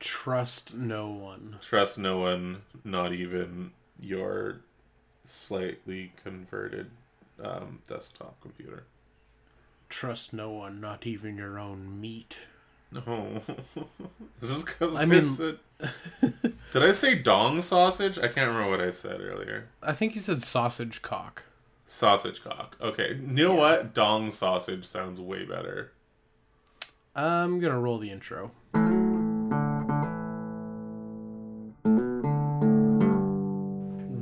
[0.00, 1.58] Trust no one.
[1.60, 4.60] Trust no one, not even your
[5.24, 6.90] slightly converted
[7.42, 8.84] um, desktop computer.
[9.88, 12.38] Trust no one, not even your own meat.
[12.92, 13.40] No.
[14.40, 15.58] this is because I I, mean- said.
[16.72, 18.18] Did I say dong sausage?
[18.18, 19.68] I can't remember what I said earlier.
[19.82, 21.44] I think you said sausage cock.
[21.86, 22.76] Sausage cock.
[22.80, 23.14] Okay.
[23.14, 23.94] You know what?
[23.94, 25.92] Dong sausage sounds way better.
[27.16, 28.52] I'm gonna roll the intro.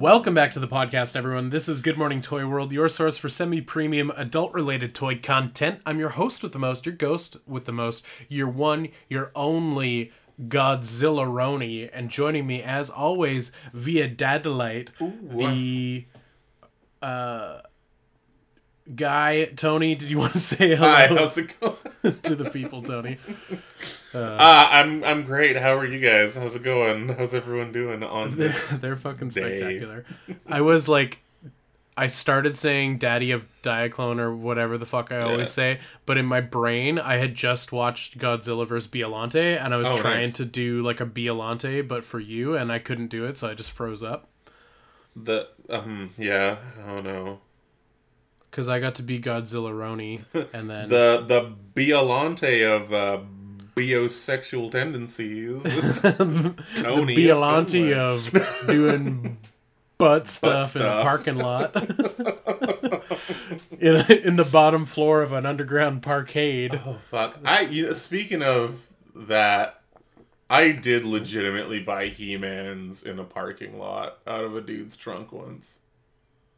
[0.07, 1.51] Welcome back to the podcast, everyone.
[1.51, 5.81] This is Good Morning Toy World, your source for semi premium adult related toy content.
[5.85, 10.13] I'm your host with the most, your ghost with the most, your one, your only
[10.41, 11.91] Godzilla Roni.
[11.93, 14.91] And joining me, as always, via Dadalite,
[15.37, 16.07] the
[17.03, 17.63] uh,
[18.95, 19.97] guy, Tony.
[19.97, 22.21] Did you want to say hello Hi, how's it going?
[22.23, 23.19] to the people, Tony?
[24.17, 25.57] Uh, I'm I'm great.
[25.57, 26.37] How are you guys?
[26.37, 27.09] How's it going?
[27.11, 28.69] How's everyone doing on They're, this?
[28.81, 29.57] they're fucking day.
[29.57, 30.05] spectacular.
[30.47, 31.21] I was like,
[31.97, 35.77] I started saying "Daddy of Diaclone" or whatever the fuck I always Yeah.
[35.77, 38.91] say, but in my brain, I had just watched Godzilla vs.
[38.91, 40.33] Biollante, and I was Oh, trying nice.
[40.35, 43.55] to do like a Biollante, but for you, and I couldn't do it, so I
[43.55, 44.29] just froze up
[45.15, 46.57] The um yeah.
[46.89, 47.41] Oh no.
[48.51, 50.25] because I got to be Godzilla Roni,
[50.55, 53.19] and then The the Biollante of uh,
[53.77, 56.01] biosexual tendencies.
[56.83, 58.31] Tony the of
[58.67, 59.37] doing
[59.99, 61.77] butt stuff in a parking lot.
[63.79, 66.81] in, in the bottom floor of an underground parkade.
[66.87, 67.39] Oh fuck!
[67.45, 69.83] I you know, speaking of that,
[70.49, 75.81] I did legitimately buy He-Mans in a parking lot out of a dude's trunk once.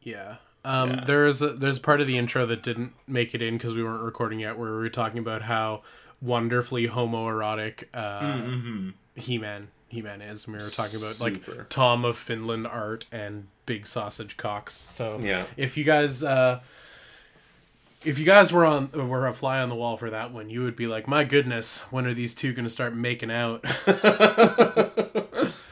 [0.02, 0.36] Yeah.
[0.64, 1.04] Um, Yeah.
[1.04, 4.02] There's a, there's part of the intro that didn't make it in because we weren't
[4.02, 5.82] recording yet, where we were talking about how
[6.20, 8.88] wonderfully homoerotic uh, Mm-hmm.
[9.16, 10.46] He-Man He-Man is.
[10.46, 11.54] We were talking about Super.
[11.54, 14.74] like Tom of Finland art and big sausage cocks.
[14.74, 15.44] So Yeah.
[15.56, 16.60] if you guys uh,
[18.04, 20.62] if you guys were on were a fly on the wall for that one, you
[20.62, 23.64] would be like, my goodness, when are these two going to start making out?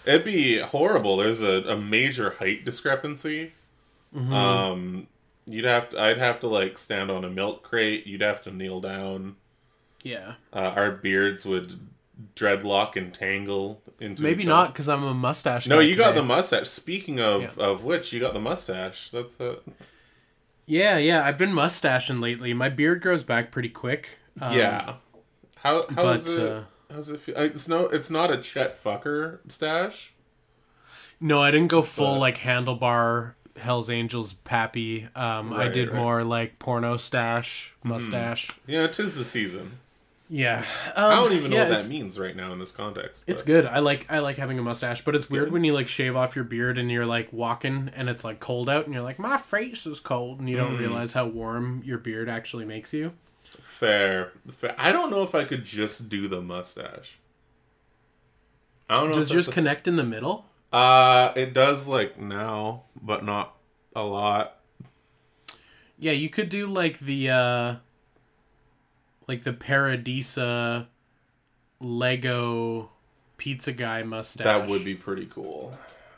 [0.06, 1.16] It'd be horrible.
[1.16, 3.52] There's a, a major height discrepancy.
[4.14, 4.32] Mm-hmm.
[4.32, 5.06] Um,
[5.46, 6.00] you'd have to.
[6.00, 8.06] I'd have to like stand on a milk crate.
[8.06, 9.34] You'd have to kneel down.
[10.06, 10.34] Yeah.
[10.52, 11.78] Uh, our beards would
[12.34, 14.22] dreadlock and tangle into.
[14.22, 15.66] Maybe not because I'm a mustache.
[15.66, 16.68] No, you got the mustache.
[16.68, 17.64] Speaking of Yeah.
[17.64, 19.10] of which, you got the mustache.
[19.10, 19.62] That's it.
[20.66, 21.24] Yeah, yeah.
[21.24, 22.52] I've been mustaching lately.
[22.54, 24.18] My beard grows back pretty quick.
[24.40, 24.94] Um, yeah.
[25.56, 26.50] How how but, is it?
[26.52, 26.62] uh,
[26.92, 27.36] how's it feel?
[27.36, 27.86] It's no.
[27.88, 30.12] It's not a Chet Fucker stash.
[31.20, 35.08] No, I didn't go full But- like handlebar Hell's Angels pappy.
[35.14, 35.96] Um, I did right.
[35.96, 38.50] More like porno stash mustache.
[38.66, 39.78] Yeah, tis the season.
[40.28, 40.64] Yeah,
[40.96, 43.22] I um, don't even know yeah, what that means right now in this context.
[43.28, 43.64] It's good.
[43.64, 45.52] I like I like having a mustache, but it's weird good.
[45.52, 48.68] when you like shave off your beard and you're like walking and it's like cold
[48.68, 50.60] out and you're like my face is cold and you Mm.
[50.60, 53.12] don't realize how warm your beard actually makes you.
[53.62, 54.32] Fair.
[54.50, 54.74] Fair.
[54.76, 57.18] I don't know if I could just do the mustache.
[58.90, 59.14] I don't know.
[59.14, 60.46] Does yours connect in the middle?
[60.72, 63.54] uh, it does like now, but not
[63.94, 64.58] a lot.
[65.98, 67.74] Yeah, you could do like the uh
[69.28, 70.86] like the Paradisa
[71.80, 72.90] Lego
[73.36, 74.44] pizza guy mustache.
[74.44, 75.76] That would be pretty cool.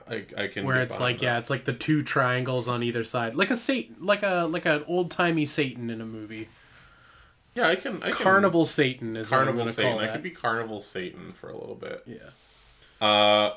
[0.09, 1.25] I I can where it's like that.
[1.25, 4.67] yeah, it's like the two triangles on either side, like a Satan, like a like
[4.67, 6.49] an old timey Satan in a movie.
[7.55, 7.69] yeah.
[7.69, 8.03] I can.
[8.03, 9.99] I can Carnival Satan is Carnival what I'm Satan.
[9.99, 12.03] I could be Carnival Satan for a little bit.
[12.07, 13.07] Yeah.
[13.07, 13.55] Uh,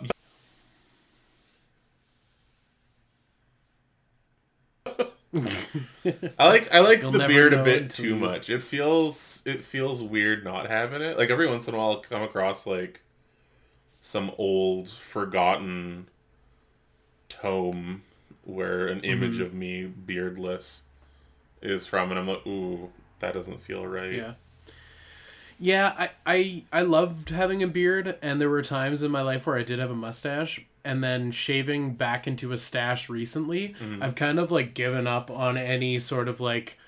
[6.38, 8.50] I like I like You'll the beard a bit too much.
[8.50, 11.18] It feels it feels weird not having it.
[11.18, 13.02] Like every once in a while, I'll come across like
[14.00, 16.10] some old forgotten
[17.30, 18.04] tome
[18.44, 19.44] where an image Mm-hmm.
[19.44, 20.84] of me beardless
[21.62, 24.14] is from, and I'm like, ooh, that doesn't feel right.
[24.14, 24.34] Yeah.
[25.64, 29.46] Yeah, I, I I loved having a beard, and there were times in my life
[29.46, 34.02] where I did have a mustache, and then shaving back into a stash recently, Mm-hmm.
[34.02, 36.80] I've kind of like given up on any sort of like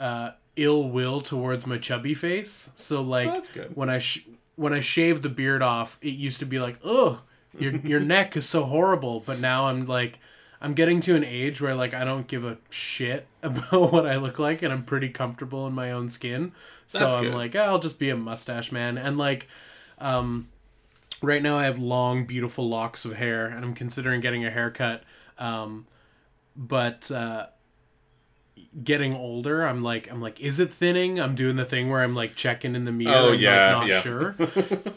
[0.00, 2.70] uh, ill will towards my chubby face.
[2.74, 4.26] So like Oh, when I sh-
[4.56, 7.22] when I shaved the beard off, it used to be like, oh,
[7.56, 10.18] your your neck is so horrible, but now I'm like.
[10.60, 14.16] I'm getting to an age where like I don't give a shit about what I
[14.16, 16.52] look like and I'm pretty comfortable in my own skin.
[16.86, 17.34] So That's I'm good.
[17.34, 18.98] like, oh, I'll just be a mustache man.
[18.98, 19.48] And like
[19.98, 20.48] um
[21.22, 25.02] right now I have long beautiful locks of hair and I'm considering getting a haircut.
[25.38, 25.86] Um
[26.56, 27.46] but uh
[28.84, 31.18] getting older, I'm like, I'm like, is it thinning?
[31.20, 33.16] I'm doing the thing where I'm like checking in the mirror.
[33.16, 34.00] Oh, and, yeah, like, not yeah.
[34.00, 34.36] sure.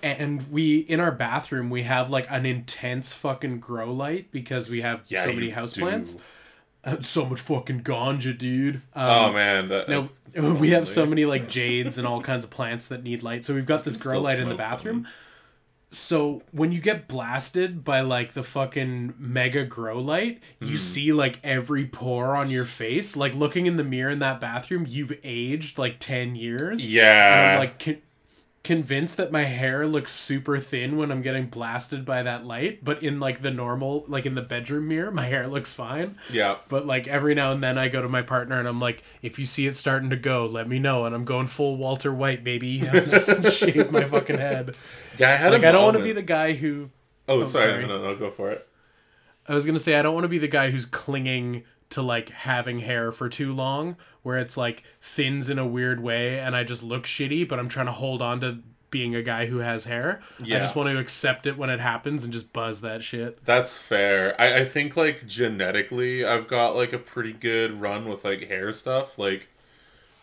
[0.03, 4.81] and we in our bathroom we have like an intense fucking grow light because we
[4.81, 6.19] have Yeah, so many houseplants.
[6.83, 8.77] Uh, so much fucking ganja, dude.
[8.95, 12.49] Um, Oh man, that, no, we have so many like jades and all kinds of
[12.49, 13.45] plants that need light.
[13.45, 15.03] So we've got this grow light in the bathroom.
[15.03, 15.11] them.
[15.91, 20.79] So when you get blasted by like the fucking mega grow light, you mm.
[20.79, 23.17] see like every pore on your face.
[23.17, 26.89] Like looking in the mirror in that bathroom, you've aged like ten years.
[26.89, 28.01] yeah, And I'm like con-
[28.63, 33.01] convinced that my hair looks super thin when I'm getting blasted by that light, but
[33.01, 36.17] in like the normal, like in the bedroom mirror, my hair looks fine.
[36.31, 36.57] yeah.
[36.69, 39.39] But like every now and then I go to my partner and I'm like, if
[39.39, 41.05] you see it starting to go, let me know.
[41.05, 42.87] And I'm going full Walter White, baby.
[42.91, 44.77] I'm just shave my fucking head.
[45.17, 46.91] Yeah, I had Like a I don't want to be the guy who
[47.27, 47.87] Oh, oh, sorry, sorry.
[47.87, 48.67] no, no, go for it.
[49.47, 52.29] I was gonna say I don't want to be the guy who's clinging to like
[52.29, 56.63] having hair for too long, where it's like thins in a weird way and I
[56.63, 58.59] just look shitty, but I'm trying to hold on to
[58.89, 60.21] being a guy who has hair.
[60.43, 60.57] Yeah.
[60.57, 63.43] I just want to accept it when it happens and just buzz that shit.
[63.45, 64.39] That's fair.
[64.39, 68.71] I, I think like genetically, I've got like a pretty good run with like hair
[68.73, 69.17] stuff.
[69.17, 69.47] Like,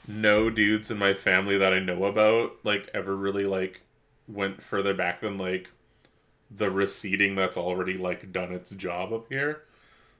[0.08, 3.82] no dudes in my family that I know about like ever really like
[4.26, 5.70] went further back than like
[6.50, 9.64] the receding that's already like done its job up here.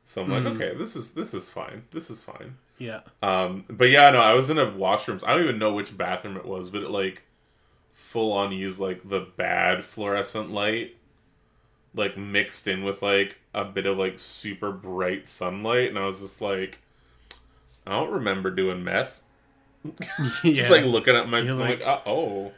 [0.09, 1.83] So I'm like, okay, this is this is fine.
[1.91, 2.57] This is fine.
[2.79, 3.01] Yeah.
[3.23, 5.23] Um, but yeah, no, I was in a washrooms.
[5.23, 7.25] I don't even know which bathroom it was, but it like
[7.93, 10.97] full on used like the bad fluorescent light,
[11.95, 16.23] like mixed in with like a bit of like super bright sunlight, and I was
[16.23, 16.79] just like,
[17.87, 19.21] I don't remember doing meth.
[20.43, 20.55] yeah.
[20.55, 22.53] Just like looking at my, like- like, uh, oh,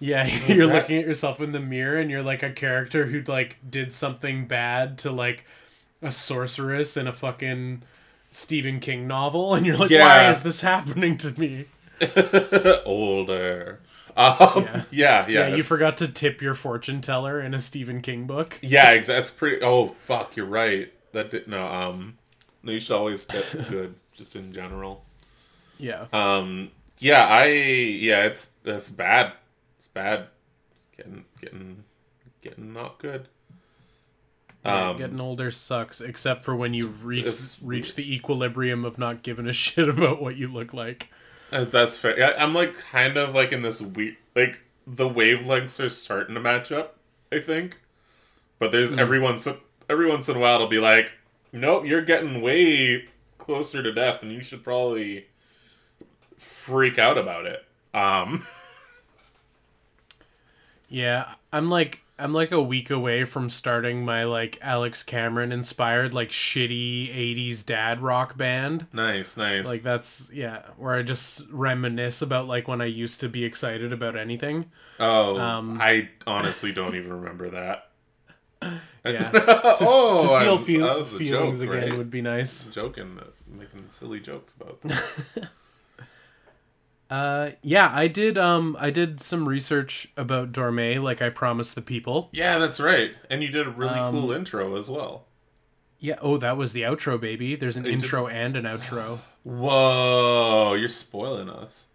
[0.00, 0.74] Yeah, you're that?
[0.74, 4.46] looking at yourself in the mirror and you're like a character who like did something
[4.46, 5.44] bad to like
[6.02, 7.82] a sorceress in a fucking
[8.30, 11.66] Stephen King novel and you're like, why is this happening to me?
[12.84, 13.80] older.
[14.16, 14.82] Um, Yeah.
[14.90, 18.58] yeah, yeah, Yeah, you forgot to tip your fortune teller in a Stephen King book.
[18.62, 19.14] Yeah, exactly.
[19.14, 19.62] That's pretty.
[19.62, 20.92] Oh fuck, you're right.
[21.12, 21.66] That did no.
[21.66, 22.18] Um,
[22.62, 25.04] no, you should always tip good, just in general.
[25.78, 26.06] Yeah.
[26.12, 29.32] Um, yeah, I yeah, it's it's bad.
[29.78, 30.26] It's bad.
[30.72, 31.84] It's getting getting
[32.42, 33.28] getting not good.
[34.68, 37.30] Um, getting older sucks, except for when you reach
[37.62, 41.10] reach the equilibrium of not giving a shit about what you look like.
[41.52, 42.18] uh, that's fair.
[42.18, 46.40] Yeah, I'm like kind of like in this weird like the wavelengths are starting to
[46.40, 46.96] match up.
[47.30, 47.78] I think,
[48.58, 49.46] but there's every once
[49.88, 51.12] every once in a while it'll be like,
[51.52, 53.06] nope, you're getting way
[53.38, 55.26] closer to death, and you should probably
[56.36, 57.64] freak out about it.
[57.94, 58.46] Um,
[60.90, 66.12] Yeah, I'm like I'm like a week away from starting my like Alex Cameron inspired
[66.12, 68.86] like shitty 80s dad rock band.
[68.92, 69.66] nice, nice.
[69.66, 73.92] Like that's yeah, where I just reminisce about like when I used to be excited
[73.92, 74.66] about anything.
[74.98, 77.84] oh, um, I honestly don't even remember that.
[79.04, 79.30] Yeah.
[79.80, 81.98] oh, to feel was- feel that was a feelings joke, again right?
[81.98, 82.64] would be nice.
[82.66, 85.50] joking, uh, making silly jokes about that.
[87.10, 91.82] Uh yeah, I did um I did some research about Dorme like I promised the
[91.82, 92.28] people.
[92.32, 93.12] yeah, that's right.
[93.30, 95.24] And you did a really Um, cool intro as well.
[95.98, 97.56] Yeah, oh that was the outro baby.
[97.56, 99.20] There's an You did- intro and an outro.
[99.44, 101.86] Whoa, you're spoiling us.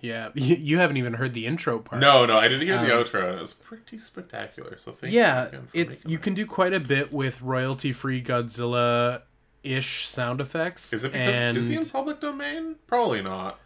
[0.00, 2.00] Yeah, you, you haven't even heard the intro part.
[2.00, 4.76] No, no, I didn't hear the Um, outro, and it was pretty spectacular.
[4.78, 6.22] So thank yeah you it's you that.
[6.22, 9.22] can do quite a bit with royalty free godzilla
[9.64, 12.76] ish sound effects Is it because and is he in public domain?
[12.86, 13.58] Probably not.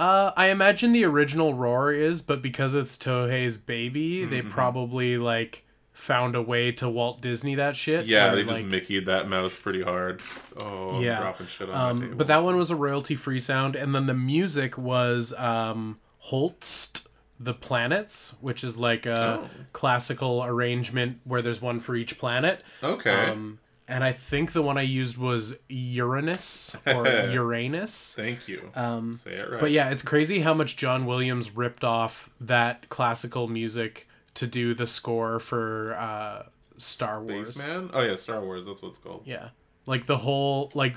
[0.00, 4.48] Uh i imagine the original roar is but because it's tohei's baby they Mm-hmm.
[4.50, 9.04] probably like found a way to walt disney that shit Yeah, they just like, mickeyed
[9.06, 10.22] that mouse pretty hard.
[10.58, 11.18] Oh, I'm Yeah.
[11.20, 12.16] dropping shit on um, table.
[12.16, 17.08] but that one was a royalty free sound and then the music was um holst
[17.38, 19.50] the planets which is like a Oh.
[19.74, 23.26] classical arrangement where there's one for each planet okay.
[23.30, 23.58] Um,
[23.90, 28.14] and I think the one I used was Uranus or Uranus.
[28.14, 28.70] Thank you.
[28.74, 29.60] Um, Say it right.
[29.60, 34.74] but yeah, it's crazy how much John Williams ripped off that classical music to do
[34.74, 36.44] the score for uh,
[36.78, 37.54] Star Wars.
[37.54, 37.90] Spaceman.
[37.92, 38.66] Oh yeah, Star Wars.
[38.66, 39.22] That's what it's called.
[39.24, 39.48] Yeah,
[39.86, 40.94] like the whole like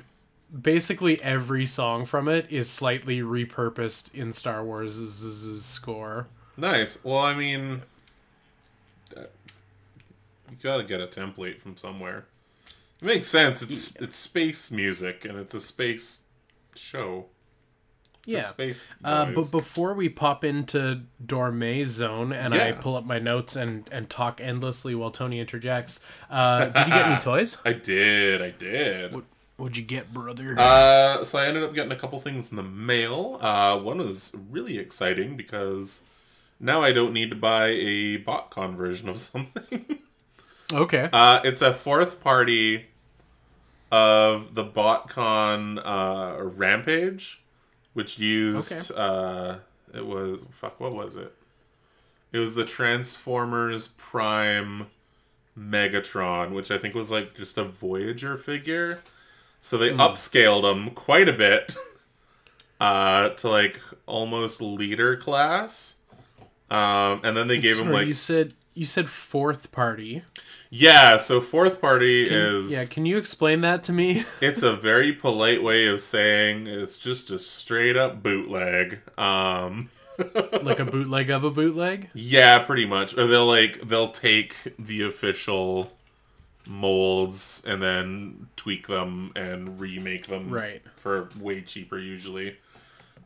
[0.61, 6.27] basically every song from it is slightly repurposed in Star Wars' score.
[6.55, 7.03] Nice.
[7.03, 7.81] Well, I mean,
[9.15, 12.25] you gotta get a template from somewhere.
[13.03, 13.61] It makes sense.
[13.61, 16.21] It's it's space music and it's a space
[16.73, 17.25] show.
[18.25, 18.45] Yeah.
[18.45, 18.87] Space.
[19.03, 23.89] Uh, but before we pop into Dorme Zone and I pull up my notes and,
[23.91, 27.57] and talk endlessly while Tony interjects, uh, did you get any toys?
[27.65, 28.41] I did.
[28.41, 29.13] I did.
[29.13, 29.25] What
[29.57, 30.57] What'd you get, brother?
[30.57, 33.37] Uh, so I ended up getting a couple things in the mail.
[33.41, 36.03] Uh, one was really exciting because
[36.57, 39.99] now I don't need to buy a BotCon version of something.
[40.71, 41.09] okay.
[41.11, 42.85] uh, it's a fourth party
[43.93, 47.43] of the BotCon uh, Rampage,
[47.93, 49.57] which used uh,
[49.93, 51.31] it was fuck what was it?
[52.31, 54.87] It was the Transformers Prime
[55.55, 59.01] Megatron, which I think was like just a Voyager figure.
[59.61, 61.77] So they upscaled him quite a bit
[62.81, 65.97] uh, to like almost leader class.
[66.71, 70.23] Um, and then they gave him Sorry, like you said you said fourth party.
[70.69, 71.17] yeah.
[71.17, 74.23] So fourth party is Yeah, can you explain that to me?
[74.41, 78.99] it's a very polite way of saying it's just a straight up bootleg.
[79.17, 79.89] Um,
[80.63, 82.09] like a bootleg of a bootleg?
[82.13, 83.17] yeah, pretty much.
[83.17, 85.91] Or they'll like they'll take the official
[86.67, 90.81] molds and then tweak them and remake them Right.
[90.95, 92.57] for way cheaper usually.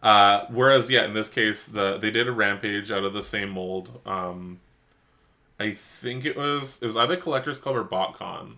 [0.02, 3.50] Uh, whereas, yeah, in this case, the they did a rampage out of the same
[3.50, 4.00] mold.
[4.06, 4.60] Um,
[5.60, 8.56] I think it was it was either Collectors Club or BotCon.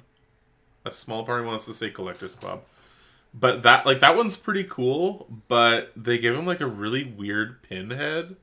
[0.86, 2.62] A small party wants to say Collectors Club,
[3.34, 5.28] but that like that one's pretty cool.
[5.48, 8.36] But they gave him like a really weird pinhead,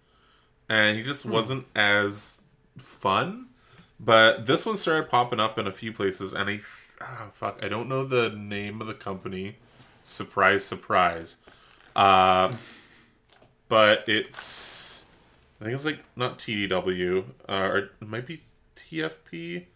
[0.68, 2.42] and he just wasn't as
[2.78, 3.48] fun.
[3.98, 6.60] But this one started popping up in a few places, and I
[7.00, 9.56] ah, fuck I don't know the name of the company.
[10.02, 11.38] Surprise, surprise.
[11.94, 12.52] Uh,
[13.68, 14.95] but it's
[15.60, 18.42] I think it's like not TDW uh, or it might be
[18.76, 19.66] TFP.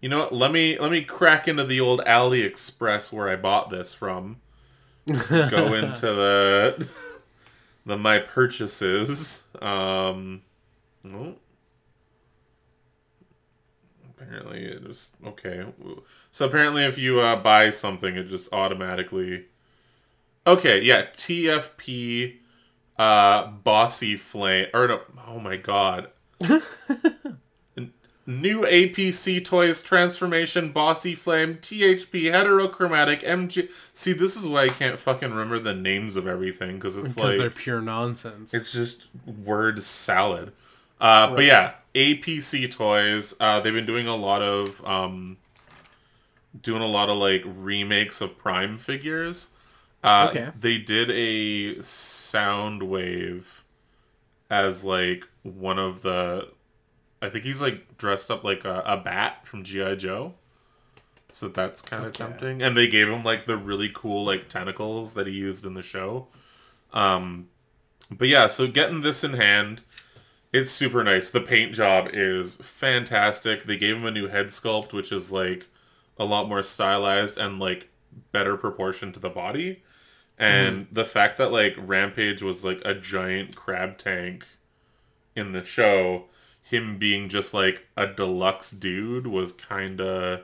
[0.00, 0.34] You know what?
[0.34, 4.40] Let me let me crack into the old AliExpress where I bought this from.
[5.06, 6.88] Go into the
[7.86, 9.48] the my purchases.
[9.60, 10.42] Um,
[11.06, 11.34] oh.
[14.10, 15.64] Apparently it just okay.
[16.30, 19.46] So apparently if you uh, buy something, it just automatically.
[20.46, 22.36] Okay, yeah, TFP
[22.98, 26.08] uh bossy flame or no, oh my god.
[28.26, 34.98] New apc toys transformation bossy flame thp heterochromatic mg see this is why i can't
[34.98, 38.52] fucking remember the names of everything because it's Because like they're pure nonsense.
[38.52, 40.52] it's just word salad.
[41.00, 45.38] Uh but yeah apc toys uh they've been doing a lot of um
[46.60, 49.48] doing a lot of like remakes of prime figures
[50.04, 50.50] uh, Okay.
[50.58, 53.44] They did a Soundwave
[54.50, 56.48] as like one of the.
[57.20, 60.34] I think he's like dressed up like a, a bat from GI Joe.
[61.30, 62.24] So that's kind of Okay.
[62.24, 62.62] tempting.
[62.62, 65.82] And they gave him like the really cool like tentacles that he used in the
[65.82, 66.28] show.
[66.92, 67.48] Um,
[68.10, 69.82] but yeah, so getting this in hand,
[70.52, 71.28] it's super nice.
[71.28, 73.64] The paint job is fantastic.
[73.64, 75.66] They gave him a new head sculpt, which is like
[76.18, 77.88] a lot more stylized and like
[78.32, 79.82] better proportion to the body.
[80.38, 84.44] And the fact that like Rampage was like a giant crab tank
[85.34, 86.26] in the show,
[86.62, 90.42] him being just like a deluxe dude was kind of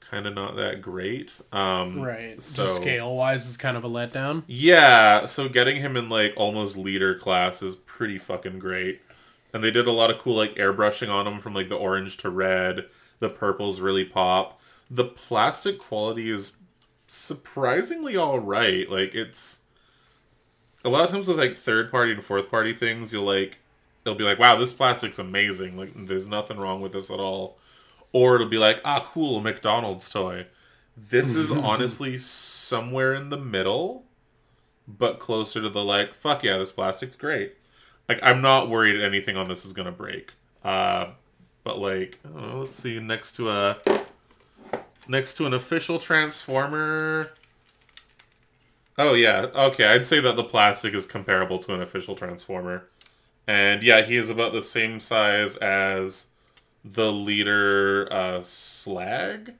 [0.00, 1.40] kind of not that great.
[1.52, 2.40] Um right.
[2.40, 4.44] So scale wise is kind of a letdown.
[4.46, 9.00] yeah, so getting him in like almost leader class is pretty fucking great.
[9.52, 12.16] And they did a lot of cool like airbrushing on him from like the orange
[12.18, 12.86] to red.
[13.20, 14.60] The purples really pop.
[14.90, 16.58] The plastic quality is
[17.14, 18.90] surprisingly all right.
[18.90, 19.62] Like it's
[20.84, 23.58] a lot of times with like third party and fourth party things, you'll like
[24.04, 25.76] it'll be like, wow, this plastic's amazing.
[25.76, 27.58] Like there's nothing wrong with this at all.
[28.12, 30.46] Or it'll be like, ah, cool, a McDonald's toy.
[30.96, 34.04] This is honestly somewhere in the middle,
[34.86, 37.54] but closer to the like, fuck yeah, this plastic's great.
[38.08, 40.32] Like I'm not worried anything on this is gonna break.
[40.62, 41.10] Uh,
[41.62, 43.78] but like, I don't know, let's see, next to a
[45.08, 47.30] next to an official transformer.
[48.96, 49.86] Oh yeah, okay.
[49.86, 52.88] I'd say that the plastic is comparable to an official transformer,
[53.46, 56.28] and yeah, he is about the same size as
[56.84, 59.54] the leader uh, Slag.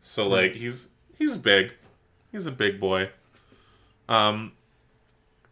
[0.00, 1.74] So like he's he's big,
[2.32, 3.10] he's a big boy.
[4.08, 4.52] Um,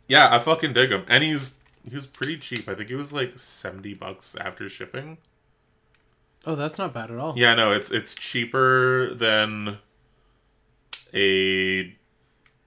[0.08, 2.68] yeah, I fucking dig him, and he's he was pretty cheap.
[2.68, 5.18] I think he was like seventy bucks after shipping.
[6.44, 7.34] Oh, that's not bad at all.
[7.36, 9.78] Yeah, no, it's it's cheaper than
[11.14, 11.94] a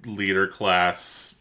[0.05, 1.36] leader class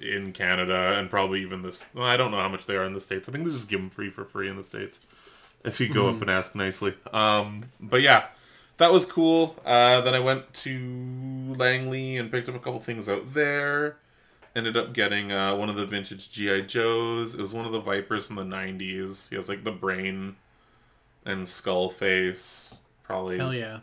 [0.00, 1.86] in Canada and probably even this.
[1.94, 3.28] Well, I don't know how much they are in the states.
[3.28, 5.00] I think they just give them free for free in the states
[5.64, 6.94] if you go up and ask nicely.
[7.12, 8.26] Um, but yeah,
[8.76, 9.56] that was cool.
[9.64, 13.96] Uh, then I went to Langley and picked up a couple things out there.
[14.56, 17.34] Ended up getting uh, one of the vintage GI Joes.
[17.34, 19.30] It was one of the Vipers from the '90s.
[19.30, 20.36] He has like the brain
[21.24, 22.78] and skull face.
[23.02, 23.80] Probably Hell yeah.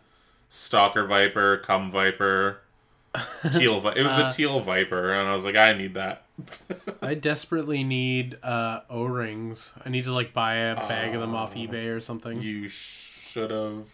[0.49, 2.61] Stalker Viper, Cum Viper,
[3.53, 6.25] Teal Vi- It was Uh, a Teal Viper, and I was like, I need that.
[7.01, 9.73] I desperately need uh, O rings.
[9.85, 11.59] I need to like buy a bag of them off Oh.
[11.59, 12.41] eBay or something.
[12.41, 13.87] You should have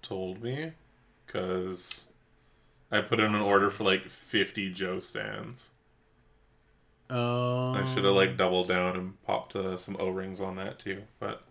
[0.00, 0.72] told me,
[1.26, 2.12] because
[2.92, 5.70] I put in an order for like 50 Joe stands.
[7.10, 10.78] Um, I should have like doubled down and popped uh, some O rings on that
[10.78, 11.02] too.
[11.20, 11.42] But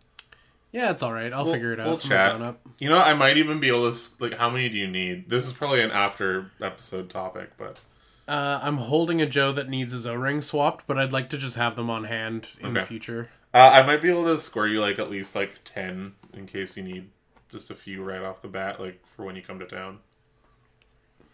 [0.73, 1.31] Yeah, it's all right.
[1.31, 1.85] I'll We'll- figure it out.
[1.87, 2.41] we'll chat.
[2.41, 2.59] up.
[2.79, 4.33] you know, I might even be able to like.
[4.33, 5.29] How many do you need?
[5.29, 7.79] This is probably an after episode topic, but
[8.27, 11.37] Uh, I'm holding a Joe that needs his O ring swapped, but I'd like to
[11.37, 13.29] just have them on hand in the future.
[13.53, 16.75] uh, I might be able to score you like at least like ten in case
[16.75, 17.09] you need
[17.51, 19.99] just a few right off the bat, like for when you come to town.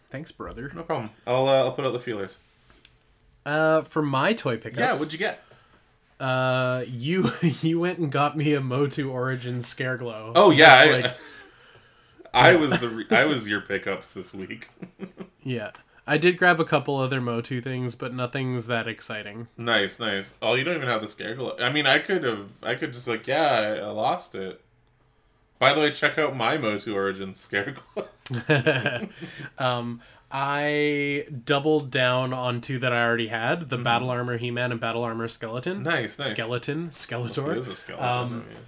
[0.08, 0.70] Thanks, brother.
[0.74, 1.10] No problem.
[1.26, 2.36] I'll uh, I'll put out the feelers.
[3.46, 5.42] Uh, for my toy pickups, Yeah, what'd you get?
[6.20, 7.30] Uh, you
[7.62, 10.32] you went and got me a Motu Origins Scareglow.
[10.36, 11.16] Oh yeah, I, like-
[12.34, 14.68] I was the re- I was your pickups this week.
[15.42, 15.70] yeah.
[16.06, 19.46] I did grab a couple other Motu things, but nothing's that exciting.
[19.56, 20.36] nice, nice.
[20.42, 21.56] Oh, you don't even have the scarecrow.
[21.60, 22.48] I mean, I could have.
[22.64, 24.60] I could just like, yeah, I, I lost it.
[25.60, 28.08] By the way, check out my Motu Origins scarecrow.
[29.58, 30.00] um,
[30.32, 35.02] I doubled down on two that I already had: the Battle Armor He-Man and Battle
[35.04, 35.74] Armor Skeleton.
[35.78, 35.82] Mm-hmm.
[35.84, 36.30] nice, nice.
[36.30, 37.56] Skeleton, It Skeletor.
[37.56, 38.06] is a skeleton.
[38.08, 38.58] Um, I mean.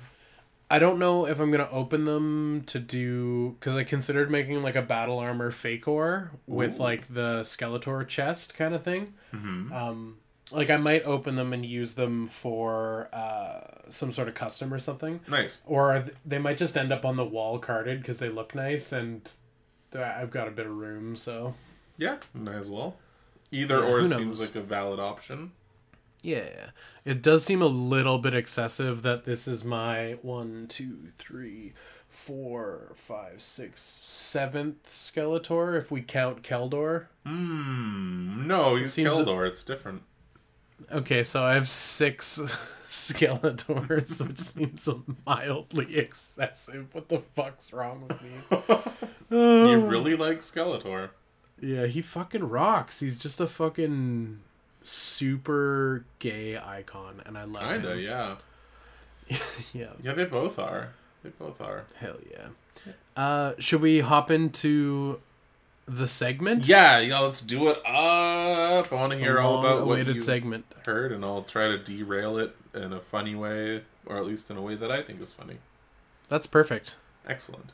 [0.71, 4.75] I don't know if I'm gonna open them to do because I considered making like
[4.75, 6.83] a battle armor Faker with Ooh.
[6.83, 9.13] like the Skeletor chest kind of thing.
[9.35, 9.71] Mhm.
[9.71, 10.17] Um,
[10.51, 14.79] like I might open them and use them for uh, some sort of custom or
[14.79, 15.63] something, Nice.
[15.67, 19.29] or they might just end up on the wall carded because they look nice and
[19.95, 21.17] I've got a bit of room.
[21.17, 21.55] So
[21.99, 22.97] Yeah, might as well.
[23.51, 25.53] Either Yeah, or seems like a valid option.
[26.23, 26.71] yeah,
[27.05, 31.75] it does seem a little bit excessive that this is my one, two, three,
[32.09, 37.07] four, five, six, seventh Skeletor if we count Keldor.
[37.27, 38.47] Hmm.
[38.47, 39.47] No, he's seems- Keldor.
[39.47, 40.03] It's different.
[40.91, 42.39] Okay, so I have six
[42.89, 44.89] Skeletors, which seems
[45.27, 46.89] mildly excessive.
[46.93, 48.31] What the fuck's wrong with me?
[49.31, 51.11] you really like Skeletor.
[51.61, 53.01] Yeah, he fucking rocks.
[53.01, 54.41] He's just a fucking
[54.83, 57.99] super gay icon, and I love Kinda, him.
[58.01, 58.37] yeah.
[59.73, 60.93] Yeah, Yeah, they both are.
[61.23, 61.85] They both are.
[61.97, 62.49] hell yeah.
[63.17, 65.21] Uh, should we hop into
[65.87, 66.67] the segment?
[66.67, 67.21] Yeah, yeah.
[67.21, 68.93] Let's do it up.
[68.93, 70.65] I want to hear all about what you segment.
[70.87, 74.57] heard, and I'll try to derail it in a funny way, or at least in
[74.57, 75.59] a way that I think is funny.
[76.29, 76.97] That's perfect.
[77.27, 77.73] Excellent.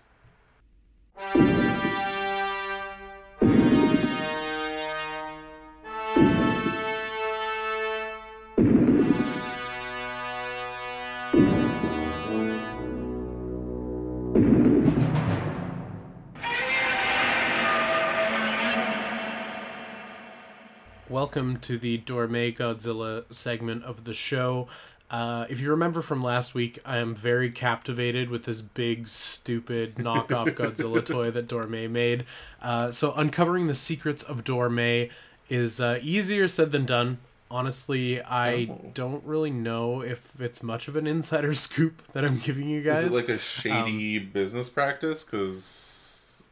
[21.19, 24.69] Welcome to the Dorme Godzilla segment of the show.
[25.11, 29.97] Uh, if you remember from last week, I am very captivated with this big, stupid
[29.97, 32.25] knockoff Godzilla toy that Dorme made.
[32.63, 35.11] Uh, so, uncovering the secrets of Dorme
[35.49, 37.19] is uh, easier said than done.
[37.51, 38.91] Honestly, I Oh.
[38.95, 43.03] don't really know if it's much of an insider scoop that I'm giving you guys.
[43.03, 45.25] Is it like a shady business practice?
[45.25, 46.45] Because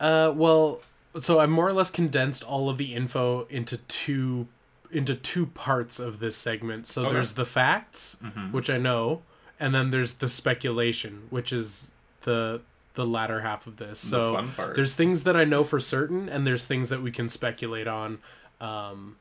[0.00, 0.80] Uh, well,
[1.20, 4.48] so I've more or less condensed all of the info into two
[4.90, 6.86] into two parts of this segment.
[6.86, 7.12] So Okay.
[7.14, 8.16] there's the facts,
[8.52, 9.22] which I know,
[9.60, 12.60] and then there's the speculation, which is the
[12.94, 13.98] the latter half of this.
[14.00, 14.74] So fun part.
[14.74, 18.18] there's things that I know for certain, and there's things that we can speculate on.
[18.60, 19.16] Um,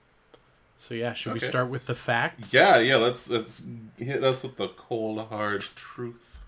[0.77, 2.53] so yeah, should we start with the facts?
[2.53, 2.95] yeah, yeah.
[2.95, 3.65] Let's let's
[3.97, 6.39] hit us with the cold hard truth.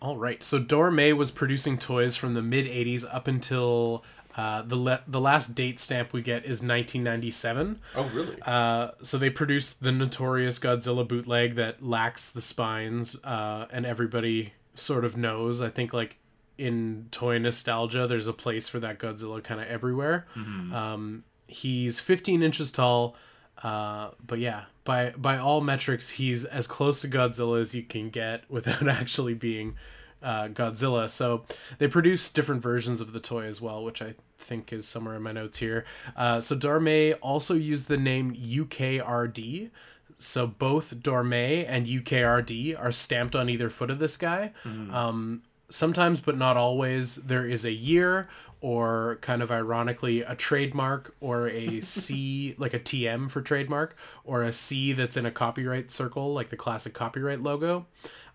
[0.00, 0.42] All right.
[0.44, 4.02] So Dorme was producing toys from the mid '80s up until
[4.38, 7.80] uh, the le- the last date stamp we get is 1997.
[7.96, 8.36] Oh, really?
[8.42, 14.52] Uh, so they produced the notorious Godzilla bootleg that lacks the spines, uh, and everybody
[14.74, 15.60] sort of knows.
[15.60, 16.18] I think like
[16.56, 20.26] in toy nostalgia, there's a place for that Godzilla kind of everywhere.
[20.36, 23.16] Um, he's 15 inches tall,
[23.62, 28.08] uh, but yeah, by by all metrics, he's as close to Godzilla as you can
[28.08, 29.74] get without actually being
[30.22, 31.10] uh, Godzilla.
[31.10, 31.44] So
[31.78, 35.22] they produce different versions of the toy as well, which I think is somewhere in
[35.22, 35.84] my notes here.
[36.16, 39.70] Uh, so Dorme also used the name UKRD.
[40.16, 44.52] So both Dorme and UKRD are stamped on either foot of this guy.
[44.64, 48.28] Um, sometimes, but not always, there is a year
[48.60, 54.42] or kind of ironically a trademark or a C, like a TM for trademark, or
[54.42, 57.86] a C that's in a copyright circle, like the classic copyright logo.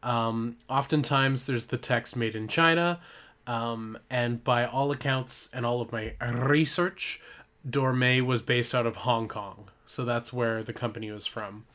[0.01, 2.99] Um, oftentimes, there's the text made in China.
[3.45, 7.21] Um, and by all accounts and all of my research,
[7.67, 9.69] Dorme was based out of Hong Kong.
[9.85, 11.65] So that's where the company was from.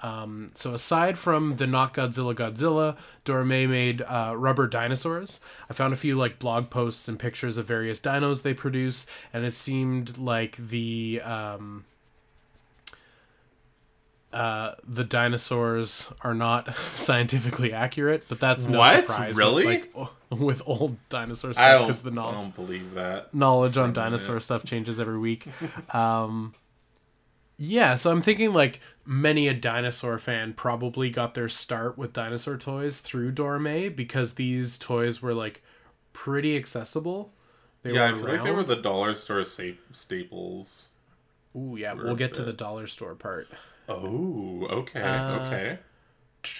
[0.00, 5.40] Um, so aside from the Not Godzilla Godzilla, Dorme made uh, rubber dinosaurs.
[5.70, 9.44] I found a few like blog posts and pictures of various dinos they produce, and
[9.44, 11.86] it seemed like the um,
[14.36, 19.08] uh, the dinosaurs are not scientifically accurate, but that's no What?
[19.08, 19.28] surprise.
[19.28, 19.64] with, Really?
[19.64, 19.94] like,
[20.30, 23.32] with old dinosaur stuff because the I knowledge don't believe that.
[23.32, 25.48] knowledge on dinosaur stuff changes every week.
[25.94, 26.54] Um,
[27.56, 32.58] yeah, so I'm thinking like many a dinosaur fan probably got their start with dinosaur
[32.58, 35.62] toys through Dorme because these toys were like
[36.12, 37.32] pretty accessible.
[37.82, 40.90] They Yeah, I were feel like they were the dollar store staples.
[41.56, 43.46] Ooh, yeah, we'll get to the dollar store part.
[43.88, 45.78] Oh, okay, Uh, okay.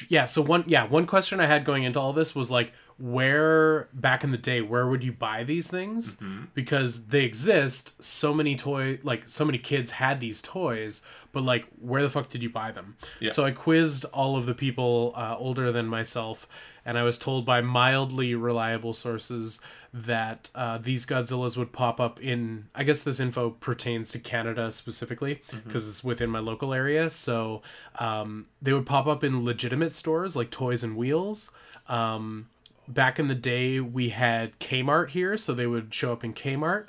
[0.08, 3.88] yeah so one yeah one question i had going into all this was like where
[3.92, 6.16] back in the day where would you buy these things
[6.54, 11.66] because they exist so many toy like so many kids had these toys but like
[11.80, 13.30] where the fuck did you buy them Yeah.
[13.30, 16.48] so i quizzed all of the people uh, older than myself
[16.84, 19.60] and i was told by mildly reliable sources
[20.04, 24.70] that uh, these godzillas would pop up in i guess this info pertains to canada
[24.70, 27.08] specifically because it's within my local area.
[27.08, 27.62] So
[27.98, 31.50] um, they would pop up in legitimate stores like toys and wheels.
[31.88, 32.48] Um,
[32.88, 36.86] back in the day we had kmart here so they would show up in kmart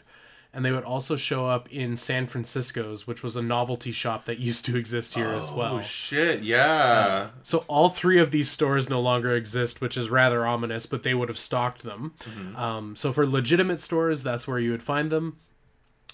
[0.58, 4.40] and they would also show up in san francisco's which was a novelty shop that
[4.50, 6.42] used to exist here as well Oh shit!
[6.42, 7.30] Yeah.
[7.44, 11.14] so all three of these stores no longer exist, which is rather ominous, but they
[11.14, 12.14] would have stocked them.
[12.56, 15.38] Um, so for legitimate stores, that's where you would find them.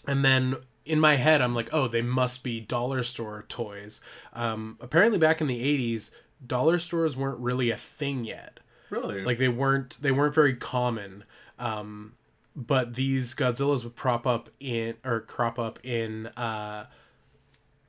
[0.06, 4.02] And then in my head, I'm like, oh, they must be dollar store toys.
[4.34, 6.12] Um, apparently, back in the '80s,
[6.46, 8.60] dollar stores weren't really a thing yet.
[8.90, 9.24] really?
[9.24, 11.24] Like they weren't they weren't very common.
[11.58, 12.14] Um,
[12.56, 16.86] but these Godzillas would prop up in or crop up in uh,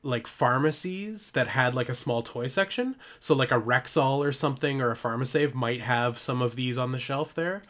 [0.02, 2.96] like pharmacies that had like a small toy section.
[3.18, 6.92] So like a Rexall or something or a Pharmasave might have some of these on
[6.92, 7.62] the shelf there.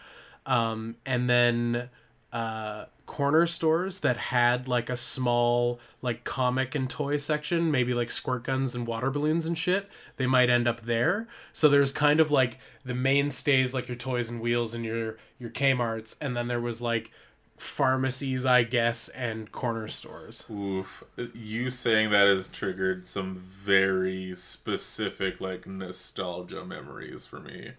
[0.46, 1.88] Um, and then
[2.32, 8.10] uh, corner stores that had like a small like comic and toy section, maybe like
[8.10, 9.88] squirt guns and water balloons and shit.
[10.16, 11.28] They might end up there.
[11.52, 15.50] So there's kind of like the mainstays like your toys and wheels and your your
[15.50, 17.10] Kmart's, and then there was like
[17.56, 20.44] pharmacies, I guess, and corner stores.
[20.50, 21.04] Oof.
[21.32, 27.72] You saying that has triggered some very specific, like, nostalgia memories for me.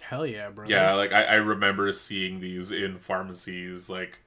[0.00, 0.66] Hell yeah, bro.
[0.68, 4.20] Yeah, like, I, I remember seeing these in pharmacies, like,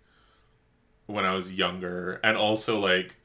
[1.08, 2.20] when I was younger.
[2.24, 3.16] And also, like,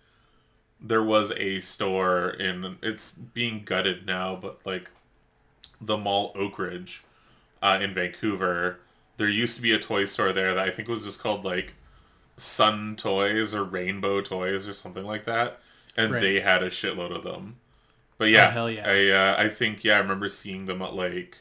[0.80, 4.90] there was a store in, it's being gutted now, but, like,
[5.80, 7.00] the mall Oakridge
[7.62, 8.78] uh, in Vancouver.
[9.18, 11.74] There used to be a toy store there that I think was just called, like,
[12.38, 15.60] Sun Toys or Rainbow Toys or something like that,
[15.96, 16.20] and Right.
[16.20, 17.56] they had a shitload of them.
[18.18, 18.88] But yeah, hell yeah.
[18.88, 21.38] I uh, I think yeah, I remember seeing them at like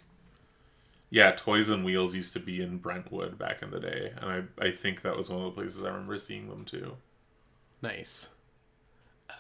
[1.12, 4.68] yeah, Toys and Wheels used to be in Brentwood back in the day, and I
[4.68, 6.96] I think that was one of the places I remember seeing them too.
[7.82, 8.30] Nice.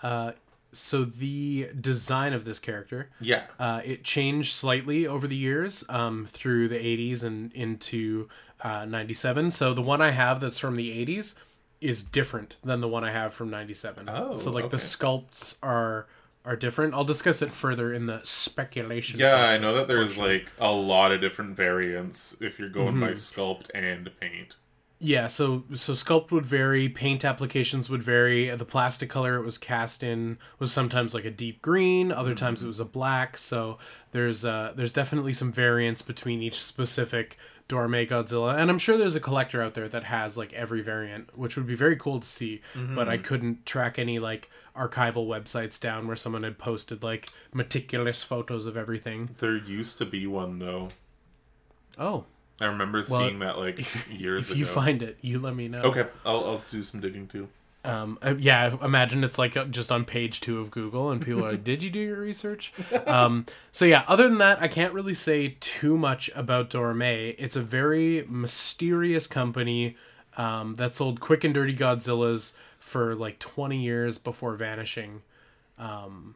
[0.04, 0.34] Uh,
[0.74, 6.26] so the design of this character, Yeah, uh, it changed slightly over the years, um,
[6.26, 8.28] through the '80s and into
[8.62, 9.52] uh, '97.
[9.52, 11.36] So the one I have that's from the '80s
[11.80, 14.10] is different than the one I have from '97.
[14.10, 14.84] Oh, so like the okay.
[14.84, 16.08] sculpts are
[16.46, 16.94] are different.
[16.94, 19.20] I'll discuss it further in the speculation.
[19.20, 23.02] yeah, I know that there's like a lot of different variants if you're going Mm-hmm.
[23.02, 24.56] by sculpt and paint.
[25.04, 28.50] Yeah, so so sculpt would vary, paint applications would vary.
[28.56, 32.62] The plastic color it was cast in was sometimes like a deep green, other times
[32.62, 33.36] it was a black.
[33.38, 33.80] So
[34.12, 39.16] there's uh there's definitely some variance between each specific Dorme Godzilla, and I'm sure there's
[39.16, 42.28] a collector out there that has like every variant, which would be very cool to
[42.28, 42.62] see.
[42.76, 48.24] But I couldn't track any like archival websites down where someone had posted like meticulous
[48.24, 49.30] photos of everything.
[49.40, 50.90] There used to be one though.
[51.98, 52.26] Oh,
[52.60, 53.80] I remember Well, seeing that like
[54.10, 54.54] years if ago.
[54.54, 55.82] If you find it, you let me know.
[55.82, 57.48] okay, I'll I'll do some digging too.
[57.84, 61.54] Um, yeah, I imagine it's like just on page two of Google, and people are
[61.54, 62.72] like, "Did you do your research?"
[63.08, 67.36] Um, so yeah, other than that, I can't really say too much about Dorme.
[67.40, 69.98] It's a very mysterious company
[70.38, 75.22] um, that sold quick and dirty Godzillas for like twenty years before vanishing.
[75.78, 76.36] Um,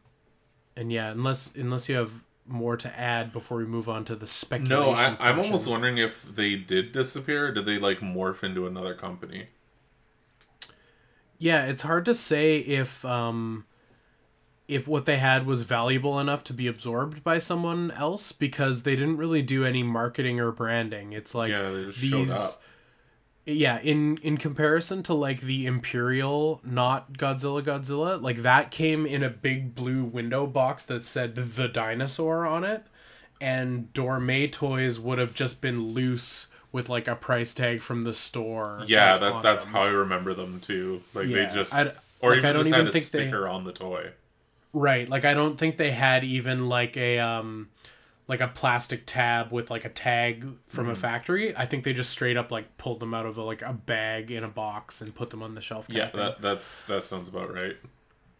[0.78, 2.12] and yeah, unless unless you have
[2.48, 4.70] more to add before we move on to the speculation.
[4.70, 5.40] No, I, I'm portion.
[5.40, 7.48] almost wondering if they did disappear.
[7.48, 9.48] Or did they like morph into another company?
[11.38, 13.66] Yeah, it's hard to say if um
[14.68, 18.96] if what they had was valuable enough to be absorbed by someone else because they
[18.96, 21.14] didn't really do any marketing or branding.
[21.14, 22.52] It's like Yeah, they just showed these up.
[23.46, 29.22] Yeah in in comparison to like the imperial not godzilla godzilla like that came in
[29.24, 32.84] a big blue window box that said the dinosaur on it
[33.40, 38.14] and dorme toys would have just been loose with like a price tag from the
[38.14, 39.74] store Yeah, like, that that's them.
[39.74, 41.02] how I remember them too.
[41.14, 41.90] Like Yeah, they just I d-
[42.22, 44.12] or like, even I don't just even had a think they- sticker on the toy.
[44.74, 47.70] right like i don't think they had even like a um
[48.28, 50.92] like a plastic tab with like a tag from Mm-hmm.
[50.94, 53.62] a factory i think they just straight up like pulled them out of a, like
[53.62, 57.04] a bag in a box and put them on the shelf Yeah, that that's that
[57.04, 57.78] sounds about right.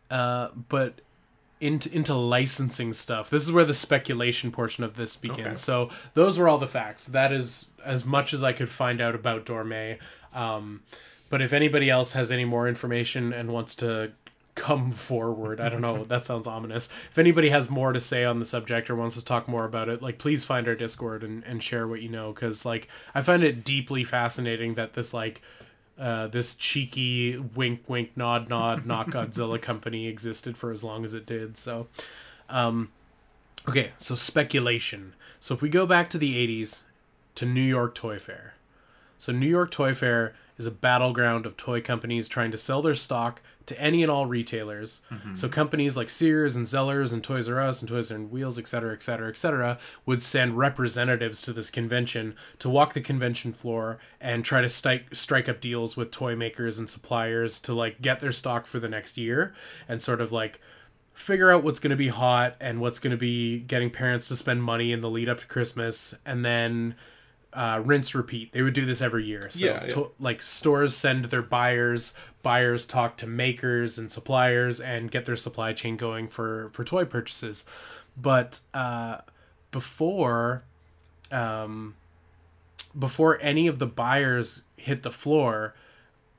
[0.10, 1.02] uh, but
[1.62, 3.30] into into licensing stuff.
[3.30, 5.40] This is where the speculation portion of this begins.
[5.40, 5.56] Okay.
[5.56, 7.06] So those were all the facts.
[7.08, 9.98] That is as much as I could find out about Dorme.
[10.34, 10.84] Um,
[11.30, 14.12] but if anybody else has any more information and wants to
[14.56, 16.06] come forward, I don't know.
[16.06, 16.90] that sounds ominous.
[17.12, 19.90] If anybody has more to say on the subject or wants to talk more about
[19.90, 22.32] it, like please find our Discord and, and share what you know.
[22.32, 25.42] Because like I find it deeply fascinating that this like
[26.00, 31.14] uh, this cheeky wink wink nod nod not Godzilla company existed for as long as
[31.14, 31.58] it did.
[31.58, 31.88] So,
[32.50, 32.92] um,
[33.68, 35.14] okay, so speculation.
[35.40, 36.84] So if we go back to the '80s
[37.36, 38.56] to New York Toy Fair,
[39.18, 42.96] so New York Toy Fair is a battleground of toy companies trying to sell their
[42.96, 45.02] stock to any and all retailers.
[45.12, 45.36] Mm-hmm.
[45.36, 48.60] So companies like Sears and Zellers and Toys R Us and Toys R and Wheels,
[48.60, 53.02] et cetera, et cetera, et cetera, would send representatives to this convention to walk the
[53.02, 57.74] convention floor and try to strike strike up deals with toy makers and suppliers to
[57.74, 59.54] like get their stock for the next year
[59.88, 60.60] and sort of like
[61.14, 64.36] figure out what's going to be hot and what's going to be getting parents to
[64.36, 66.94] spend money in the lead up to Christmas and then
[67.56, 68.52] uh, rinse repeat.
[68.52, 69.50] They would do this every year.
[69.50, 69.90] So Yeah, yeah.
[69.94, 72.14] to- like stores send their buyers,
[72.44, 77.06] buyers talk to makers and suppliers and get their supply chain going for for toy
[77.06, 77.66] purchases.
[78.18, 79.20] But uh,
[79.72, 80.64] before
[81.32, 81.96] um,
[82.98, 85.74] before any of the buyers hit the floor,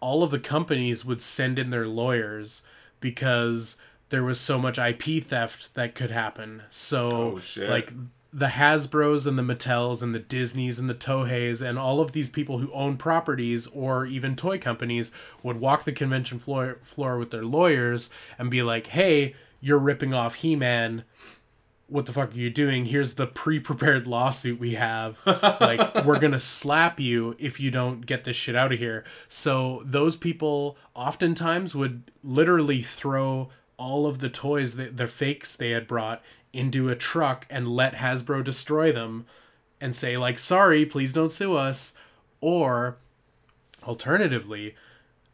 [0.00, 2.62] all of the companies would send in their lawyers
[3.00, 3.76] because
[4.08, 6.62] there was so much IP theft that could happen.
[6.70, 7.68] So Oh, shit.
[7.68, 7.92] like
[8.32, 12.28] the Hasbros and the Mattels and the Disneys and the Toheys and all of these
[12.28, 15.12] people who own properties or even toy companies
[15.42, 20.12] would walk the convention floor floor with their lawyers and be like, "Hey, you're ripping
[20.12, 21.04] off He-Man
[21.88, 22.86] what the fuck are you doing?
[22.86, 25.18] Here's the pre-prepared lawsuit we have.
[25.24, 29.04] Like, we're gonna slap you if you don't get this shit out of here.
[29.28, 35.70] So those people oftentimes would literally throw all of the toys, that the fakes they
[35.70, 36.22] had brought,
[36.56, 39.26] into a truck and let Hasbro destroy them,
[39.80, 41.94] and say like, "Sorry, please don't sue us,"
[42.40, 42.96] or
[43.82, 44.74] alternatively,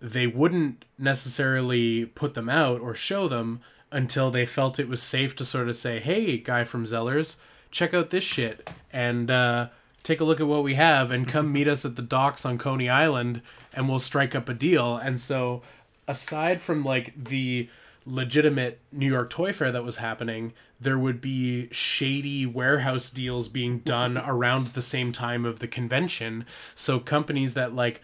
[0.01, 5.37] they wouldn't necessarily put them out or show them until they felt it was safe
[5.37, 7.37] to sort of say, "Hey, guy from Zellers,
[7.71, 9.69] check out this shit and uh,
[10.03, 12.59] take a look at what we have, and come meet us at the docks on
[12.59, 15.63] Coney Island, and we'll strike up a deal." And so,
[16.09, 17.69] aside from like the
[18.05, 23.79] legitimate New York Toy Fair that was happening, there would be shady warehouse deals being
[23.81, 26.45] done around the same time of the convention.
[26.75, 28.01] So companies that like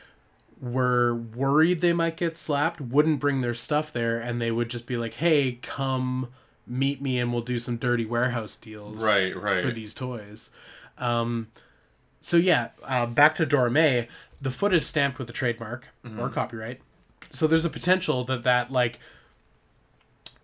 [0.60, 4.86] were worried they might get slapped wouldn't bring their stuff there and they would just
[4.86, 6.28] be like, "Hey, come
[6.66, 9.64] meet me and we'll do some dirty warehouse deals." Right, right.
[9.64, 10.50] for these toys.
[10.98, 11.48] Um,
[12.20, 14.08] so yeah, uh, back to Dorme.
[14.40, 16.20] The foot is stamped with a trademark Mm-hmm.
[16.20, 16.80] or copyright.
[17.30, 18.98] So there's a potential that that like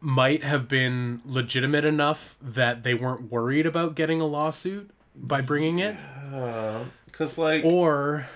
[0.04, 5.78] might have been legitimate enough that they weren't worried about getting a lawsuit by bringing
[5.78, 5.96] it,
[7.06, 8.26] Because like or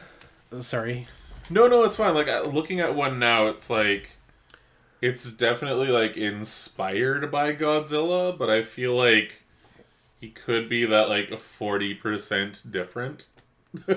[0.61, 1.07] sorry,
[1.51, 2.15] No, no, it's fine.
[2.15, 4.17] Like looking at one now, it's like
[5.03, 9.43] it's definitely like inspired by Godzilla, but I feel like
[10.19, 13.27] he could be that like forty percent different.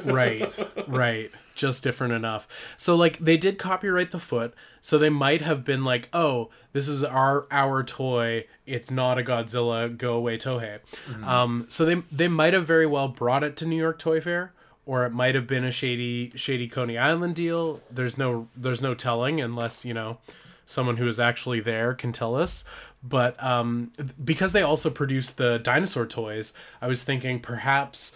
[0.04, 0.54] right
[0.88, 2.48] right just different enough.
[2.78, 6.88] So like they did copyright the foot so they might have been like oh this
[6.88, 10.80] is our our toy it's not a godzilla go away tohei
[11.24, 14.52] um so they they might have very well brought it to new york toy fair
[14.86, 17.82] or it might have been a shady shady coney island deal.
[17.90, 20.18] There's no there's no telling unless you know
[20.66, 22.64] someone who is actually there can tell us.
[23.04, 23.92] But um
[24.24, 28.16] because they also produced the dinosaur toys i was thinking perhaps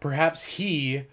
[0.00, 1.04] perhaps he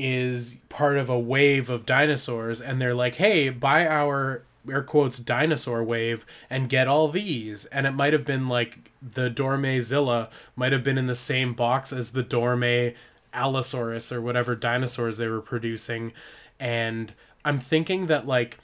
[0.00, 5.18] is part of a wave of dinosaurs and they're like hey buy our air quotes
[5.18, 7.64] dinosaur wave and get all these.
[7.66, 11.54] And it might have been like the dorme zilla might have been in the same
[11.54, 12.94] box as the dorme
[13.32, 16.12] allosaurus or whatever dinosaurs they were producing.
[16.58, 17.12] And
[17.44, 18.58] i'm thinking that like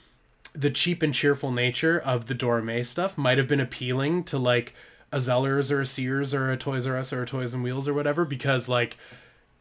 [0.57, 4.73] the cheap and cheerful nature of the Dorme stuff might have been appealing to like
[5.11, 7.87] a Zellers or a Sears or a Toys R Us or a Toys and Wheels
[7.87, 8.97] or whatever because like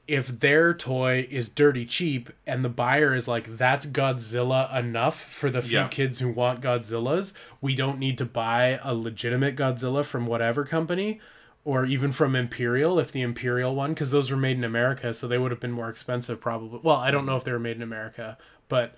[0.09, 5.51] if their toy is dirty cheap and the buyer is like that's Godzilla enough for
[5.51, 5.89] the few Yeah.
[5.89, 11.21] kids who want Godzillas, we don't need to buy a legitimate Godzilla from whatever company
[11.65, 15.27] or even from Imperial if the Imperial one because those were made in America so
[15.27, 16.79] they would have been more expensive probably.
[16.83, 18.39] Well, I don't know if they were made in America,
[18.69, 18.95] but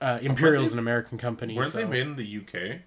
[0.00, 1.56] uh, Imperial's an American company.
[1.56, 2.80] Weren't so they made in the UK?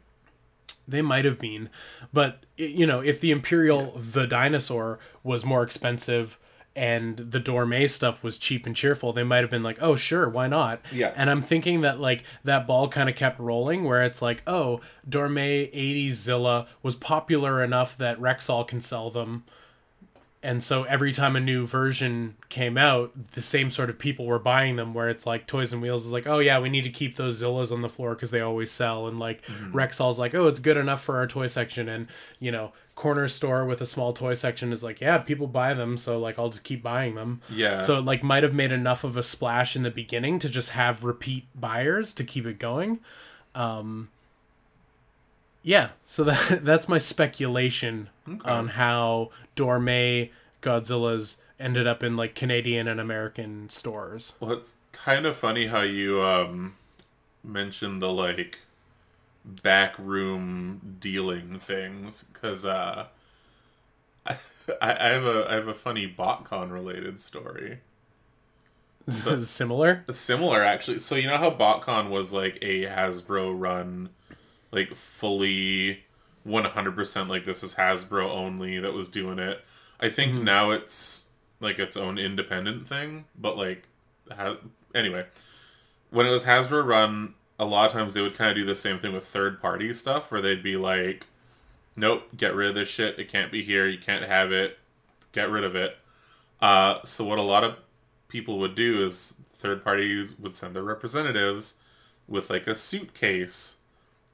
[0.90, 1.70] they might have been,
[2.14, 6.40] but you know, if the Imperial the dinosaur was more expensive
[6.78, 10.30] and the Dorme stuff was cheap and cheerful, they might have been like, "Oh, sure,
[10.30, 11.12] why not?" Yeah.
[11.16, 14.80] And I'm thinking that like that ball kind of kept rolling, where it's like, "Oh,
[15.10, 19.44] Dorme 80s Zilla was popular enough that Rexall can sell them."
[20.44, 24.38] And so every time a new version came out, the same sort of people were
[24.38, 24.94] buying them.
[24.94, 27.42] Where it's like Toys and Wheels is like, oh yeah, we need to keep those
[27.42, 29.76] Zillas on the floor because they always sell, and like mm-hmm.
[29.76, 32.08] Rexall's like, oh, it's good enough for our toy section, and
[32.40, 35.96] you know, corner store with a small toy section is like, yeah, people buy them,
[35.98, 37.42] so like I'll just keep buying them.
[37.48, 37.80] Yeah.
[37.80, 40.72] So it like might have made enough of a splash in the beginning to just
[40.72, 43.00] have repeat buyers to keep it going.
[43.54, 44.10] Um,
[45.62, 48.10] yeah, so that that's my speculation
[48.44, 50.32] on how Dorme
[50.62, 54.34] Godzillas ended up in like Canadian and American stores.
[54.40, 56.76] Well, it's kind of funny how you um
[57.44, 58.60] mentioned the like
[59.48, 63.08] backroom dealing things because uh,
[64.26, 64.38] I,
[64.82, 67.80] I have a I have a funny BotCon related story.
[69.10, 70.04] Similar.
[70.12, 70.98] Similar actually.
[70.98, 74.10] So you know how BotCon was like a Hasbro run,
[74.72, 76.04] like fully
[76.44, 79.64] one hundred percent like this is Hasbro only that was doing it.
[80.00, 81.28] I think now it's
[81.62, 83.84] like its own independent thing, but like
[84.30, 84.58] ha-
[84.94, 85.26] anyway,
[86.10, 88.76] when it was Hasbro run, a lot of times they would kind of do the
[88.76, 91.26] same thing with third party stuff where they'd be like,
[91.96, 93.20] "Nope, get rid of this shit.
[93.20, 93.88] It can't be here.
[93.88, 94.80] You can't have it.
[95.32, 95.98] Get rid of it."
[96.62, 97.78] Uh, so what a lot of
[98.28, 101.76] people would do is third parties would send their representatives
[102.28, 103.78] with like a suitcase,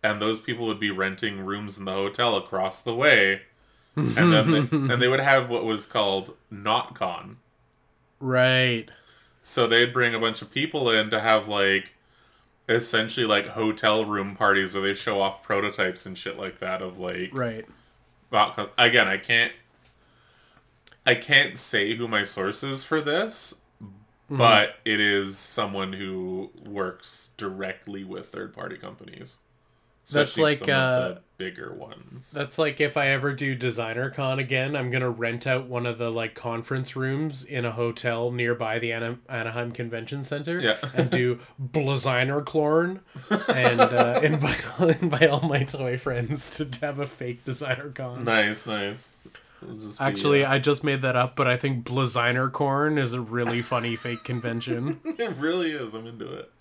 [0.01, 3.43] and those people would be renting rooms in the hotel across the way,
[3.95, 7.35] and then they, and they would have what was called NotCon.
[8.19, 8.89] Right.
[9.41, 11.93] So they'd bring a bunch of people in to have like
[12.69, 16.97] essentially like hotel room parties where they show off prototypes and shit like that of
[16.97, 17.65] like Right.
[18.77, 19.51] again, I can't
[21.05, 23.61] I can't say who my source is for this,
[24.31, 24.37] Mm-hmm.
[24.37, 29.37] but it is someone who works directly with third party companies.
[30.11, 32.31] That's like, uh, bigger ones.
[32.31, 35.97] That's like if I ever do designer con again, I'm gonna rent out one of
[35.97, 40.77] the like conference rooms in a hotel nearby the Ana- Anaheim Convention Center Yeah.
[40.93, 43.01] and do Blaziner Clorn
[43.49, 44.63] and uh, invite
[45.01, 48.23] invite all my toy friends to have a fake designer con.
[48.23, 49.17] nice, nice.
[49.61, 53.13] It'll be, Actually, uh, I just made that up, but I think Blaziner Corn is
[53.13, 54.99] a really funny fake convention.
[55.05, 55.93] it really is.
[55.93, 56.51] I'm into it.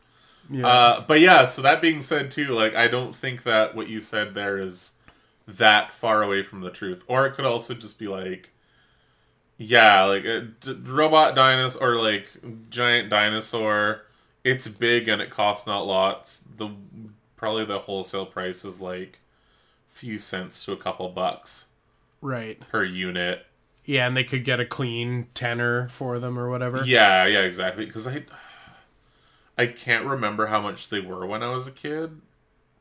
[0.50, 0.66] Yeah.
[0.66, 4.00] Uh, but yeah, so that being said, too, like I don't think that what you
[4.00, 4.96] said there is
[5.46, 8.50] that far away from the truth, or it could also just be like,
[9.58, 12.28] yeah, like a d- robot dinosaur or like
[12.70, 14.02] giant dinosaur.
[14.44, 16.44] It's big and it costs not lots.
[16.56, 16.70] The
[17.36, 19.20] probably the wholesale price is like
[19.88, 21.68] few cents to a couple bucks
[22.20, 22.58] right.
[22.68, 23.46] per unit.
[23.84, 26.82] Yeah, and they could get a clean tenner for them or whatever.
[26.84, 27.84] Yeah, yeah, exactly.
[27.84, 28.24] Because I,
[29.58, 32.20] I can't remember how much they were when I was a kid.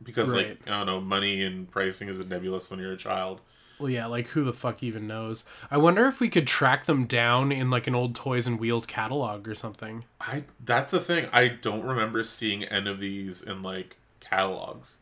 [0.04, 0.48] Because Right.
[0.50, 3.42] like I don't know, money and pricing is a nebulous when you're a child.
[3.80, 5.44] Well, yeah, like who the fuck even knows?
[5.72, 8.86] I wonder if we could track them down in like an old Toys and Wheels
[8.86, 10.06] catalog or something.
[10.20, 11.28] I that's the thing.
[11.34, 14.98] I don't remember seeing any of these in like catalogs.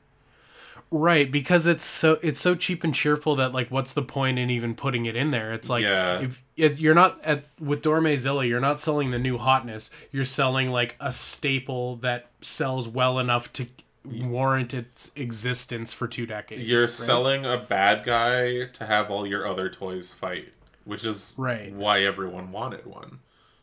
[0.91, 4.49] Right, because it's so it's so cheap and cheerful that like what's the point in
[4.49, 5.51] even putting it in there?
[5.51, 6.19] It's like Yeah.
[6.21, 9.91] if, if you're not at with Dormezilla, you're not selling the new hotness.
[10.11, 13.67] You're selling like a staple that sells well enough to
[14.03, 16.63] warrant its existence for two decades.
[16.67, 16.89] You're right?
[16.89, 20.53] selling a bad guy to have all your other toys fight,
[20.85, 21.71] which is Right.
[21.71, 23.19] why everyone wanted one.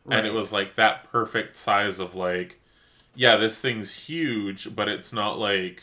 [0.09, 2.61] And it was like that perfect size of like,
[3.17, 5.83] yeah, this thing's huge, but it's not like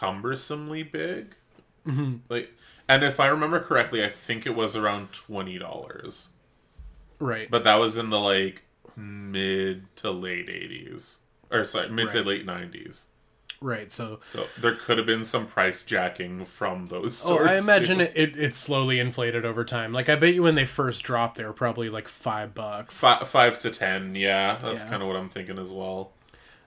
[0.00, 1.34] cumbersomely big.
[1.86, 2.16] Mm-hmm.
[2.28, 2.52] Like,
[2.88, 6.28] and if I remember correctly, I think it was around twenty dollars,
[7.18, 7.50] right.
[7.50, 8.62] but that was in the like
[8.96, 11.18] mid to late eighties,
[11.50, 13.06] or sorry, mid to late nineties.
[13.60, 13.90] right.
[13.92, 17.48] So So there could have been some price jacking from those Oh, stores.
[17.48, 18.08] I imagine too.
[18.14, 19.92] it, it, slowly inflated over time.
[19.92, 22.98] Like I bet you when they first dropped, they were probably like five bucks.
[22.98, 24.90] Fi five to ten, yeah, that's Yeah.
[24.90, 26.12] kind of what I'm thinking as well.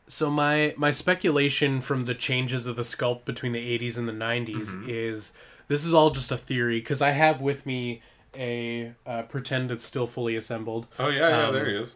[0.08, 4.14] So my my speculation from the changes of the sculpt between the 80s and the
[4.14, 4.90] 90s Mm-hmm.
[4.90, 5.34] is
[5.68, 8.02] this is all just a theory because I have with me
[8.36, 10.88] a uh, pretend it's still fully assembled.
[11.00, 11.96] Oh yeah, yeah, Um, there he is.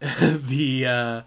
[0.48, 1.22] the uh,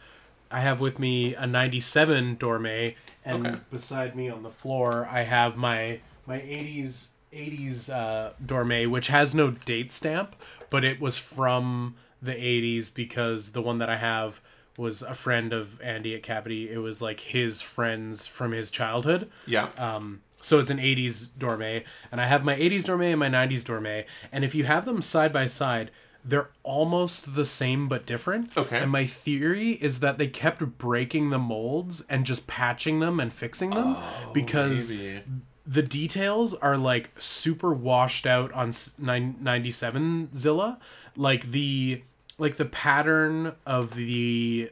[0.51, 3.55] I have with me a '97 Dorme, and Okay.
[3.71, 9.33] beside me on the floor I have my my '80s '80s uh, Dorme, which has
[9.33, 10.35] no date stamp,
[10.69, 14.41] but it was from the '80s because the one that I have
[14.77, 16.69] was a friend of Andy at Cavity.
[16.69, 19.29] It was like his friends from his childhood.
[19.47, 19.69] Yeah.
[19.77, 23.63] Um, so it's an 80s Dorme, and I have my 80s Dorme and my 90s
[23.63, 25.89] Dorme, and if you have them side by side,
[26.23, 28.55] they're almost the same but different.
[28.57, 28.77] Okay.
[28.79, 33.31] And my theory is that they kept breaking the molds and just patching them and
[33.33, 33.95] fixing them
[34.33, 35.21] because Maybe.
[35.67, 40.79] the details are like super washed out on s- 97 Zilla.
[41.15, 42.01] Like the
[42.37, 44.71] like the pattern of the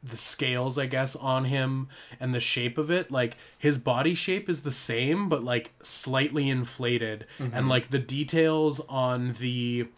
[0.00, 1.88] the scales i guess on him
[2.20, 6.48] and the shape of it like his body shape is the same but like slightly
[6.48, 7.26] inflated.
[7.52, 9.88] And like the details on the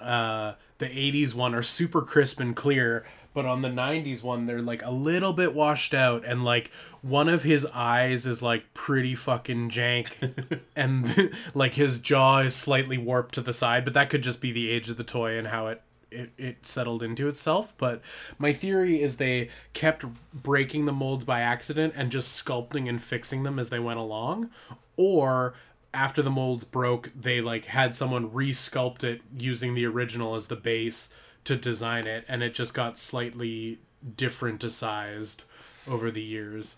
[0.00, 4.60] uh the 80s one are super crisp and clear but on the 90s one they're
[4.60, 9.14] like a little bit washed out and like one of his eyes is like pretty
[9.14, 14.22] fucking jank and like his jaw is slightly warped to the side but that could
[14.22, 15.80] just be the age of the toy and how it
[16.16, 18.00] it, it settled into itself but
[18.38, 23.42] my theory is they kept breaking the molds by accident and just sculpting and fixing
[23.42, 24.50] them as they went along
[24.96, 25.54] or
[25.94, 30.56] after the molds broke they like had someone resculpt it using the original as the
[30.56, 31.10] base
[31.44, 33.78] to design it and it just got slightly
[34.16, 35.44] different sized
[35.88, 36.76] over the years.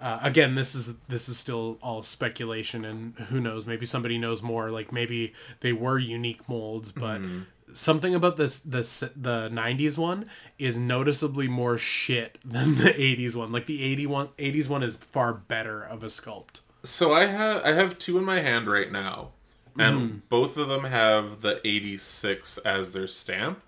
[0.00, 4.42] Uh, again this is this is still all speculation and who knows maybe somebody knows
[4.42, 7.20] more like maybe they were unique molds but
[7.72, 10.26] something about this this the 90s one
[10.58, 15.32] is noticeably more shit than the 80s one like the 81 80s one is far
[15.32, 19.30] better of a sculpt So I have I have two in my hand right now,
[19.78, 20.18] and Mm-hmm.
[20.28, 23.60] both of them have the eighty six as their stamp.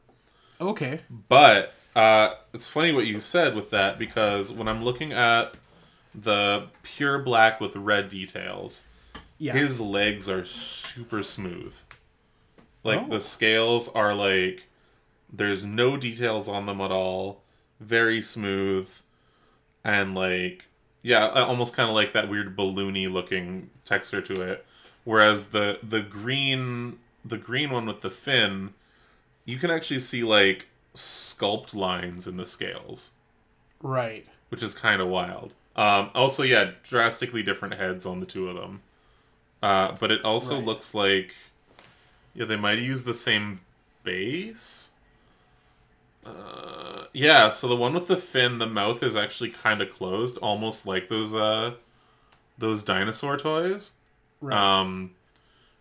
[0.61, 5.57] okay But uh, it's funny what you said with that because when I'm looking at
[6.15, 8.85] the pure black with red details,
[9.39, 11.75] yeah his legs are super smooth.
[12.85, 13.09] Like Oh.
[13.11, 14.67] the scales are like
[15.33, 17.43] there's no details on them at all,
[17.79, 18.91] very smooth,
[19.85, 20.65] and like
[21.03, 24.67] yeah, almost kind of like that weird balloony looking texture to it.
[25.05, 28.75] Whereas the the green the green one with the fin,
[29.45, 33.13] you can actually see like sculpt lines in the scales
[33.83, 35.55] right which is kind of wild.
[35.77, 38.83] Um, also, yeah, drastically different heads on the two of them.
[39.63, 40.65] Uh, but it also Right.
[40.65, 41.35] looks like,
[42.41, 43.61] yeah, they might use the same
[44.03, 44.91] base.
[46.25, 50.39] Uh, yeah, so the one with the fin, the mouth is actually kind of closed,
[50.39, 51.75] almost like those uh,
[52.57, 53.93] those dinosaur toys.
[54.41, 55.11] right Um,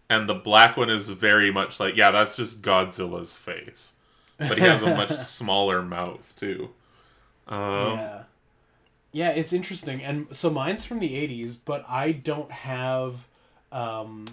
[0.09, 3.93] and the black one is very much like, yeah, that's just Godzilla's face,
[4.37, 6.71] but he has a much smaller mouth too.
[7.47, 8.23] Um, yeah
[9.11, 13.25] yeah it's interesting and so mine's from the 80s but i don't have
[13.71, 14.27] um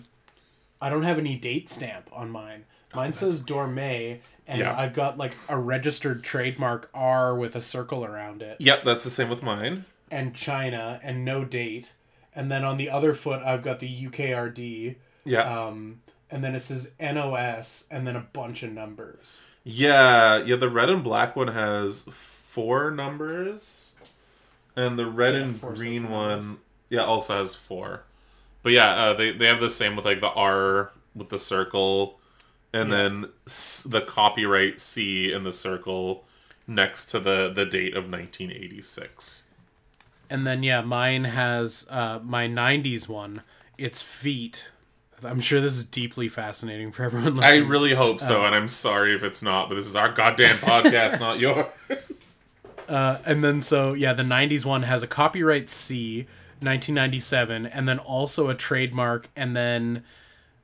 [0.81, 2.64] i don't have any date stamp on mine
[2.95, 4.79] mine says dorme and Yeah.
[4.79, 9.11] i've got like a registered trademark r with a circle around it Yep, that's the
[9.11, 9.85] same with mine.
[10.11, 11.93] and china and no date
[12.35, 15.66] and then on the other foot i've got the ukrd Yeah.
[15.68, 16.01] um
[16.31, 20.89] and then it says nos and then a bunch of numbers Yeah, yeah, the red
[20.91, 23.95] and black one has four numbers.
[24.77, 26.61] And the red Yeah, and green one numbers.
[26.91, 28.03] yeah, also has four.
[28.67, 32.19] But yeah, uh, they they have the same with like the R with the circle
[32.73, 32.97] and Yeah.
[32.97, 36.25] then s- the copyright C in the circle
[36.67, 39.45] next to the the date of 1986.
[40.29, 43.43] And then yeah, mine has uh, my '90s one.
[43.79, 44.64] It's feet.
[45.23, 47.39] I'm sure this is deeply fascinating for everyone.
[47.45, 50.57] I really hope so, and I'm sorry if it's not, but this is our goddamn
[50.59, 51.67] podcast, not yours.
[52.89, 56.27] uh, and then so yeah, the '90s one has a copyright C,
[56.61, 60.03] 1997, and then also a trademark, and then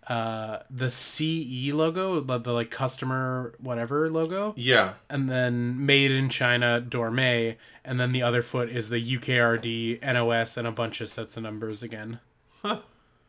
[0.09, 4.95] uh, the CE logo, the, the like customer whatever logo, Yeah.
[5.09, 10.57] and then made in China Dorme, and then the other foot is the UKRD, NOS,
[10.57, 12.19] and a bunch of sets of numbers again.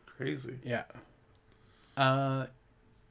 [0.06, 0.58] Crazy.
[0.64, 0.84] Yeah.
[1.96, 2.46] Uh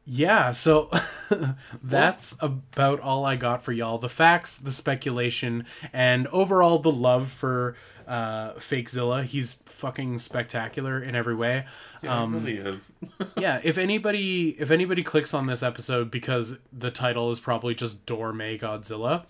[0.06, 0.90] yeah, so
[1.84, 3.98] that's about all I got for y'all.
[3.98, 7.76] The facts, the speculation, and overall the love for
[8.08, 9.24] uh Fake Zilla.
[9.24, 11.66] He's fucking spectacular in every way.
[12.02, 12.92] Yeah, Um, really is.
[13.38, 18.06] yeah, if anybody if anybody clicks on this episode because the title is probably just
[18.06, 19.24] Dorme Godzilla,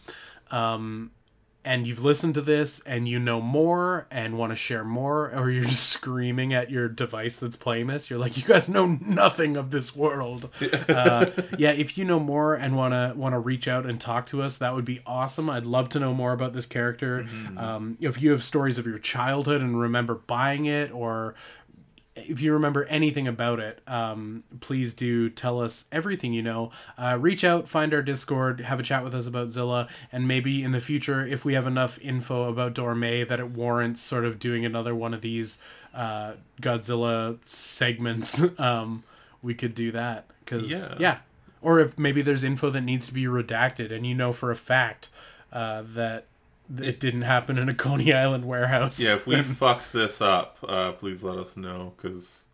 [0.49, 1.11] um
[1.65, 5.49] and you've listened to this and you know more and want to share more or
[5.49, 9.55] you're just screaming at your device that's playing this you're like you guys know nothing
[9.57, 10.49] of this world.
[10.93, 11.25] Uh,
[11.57, 14.41] yeah if you know more and want to want to reach out and talk to
[14.41, 15.49] us that would be awesome.
[15.49, 17.25] I'd love to know more about this character.
[17.57, 21.35] Um, if you have stories of your childhood and remember buying it or
[22.15, 26.71] if you remember anything about it, um, please do tell us everything you know.
[26.97, 30.63] Uh, reach out, find our Discord, have a chat with us about Zilla, and maybe
[30.63, 34.37] in the future, if we have enough info about Dorme that it warrants sort of
[34.39, 35.57] doing another one of these
[35.93, 39.03] uh, Godzilla segments, um,
[39.41, 40.25] we could do that.
[40.41, 40.95] Because, Yeah.
[40.99, 41.17] yeah.
[41.61, 44.55] Or if maybe there's info that needs to be redacted and you know for a
[44.55, 45.09] fact
[45.51, 46.25] uh, that
[46.79, 48.99] it didn't happen in a Coney Island warehouse.
[48.99, 52.45] Yeah, if we fucked this up, uh, please let us know because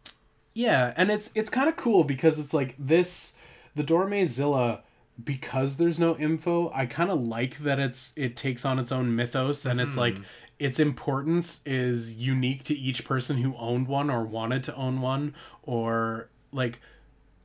[0.54, 3.36] Yeah, and it's it's kind of cool because it's like this
[3.76, 4.82] the Dorme Zilla
[5.24, 6.72] because there's no info.
[6.74, 10.18] I kind of like that it's it takes on its own mythos and it's like
[10.60, 15.34] its importance is unique to each person who owned one or wanted to own one
[15.64, 16.82] or like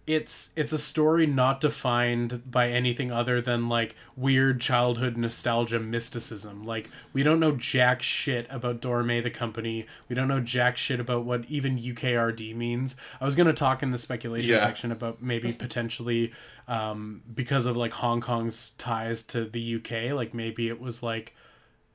[0.07, 6.63] it's it's a story not defined by anything other than like weird childhood nostalgia mysticism.
[6.65, 9.87] Like we don't know jack shit about Dorme the company.
[10.09, 12.97] We don't know jack shit about what even UKRD means.
[13.21, 14.59] I was gonna talk in the speculation Yeah.
[14.61, 16.33] section about maybe potentially
[16.69, 20.13] um, because of like Hong Kong's ties to the UK.
[20.15, 21.35] Like maybe it was like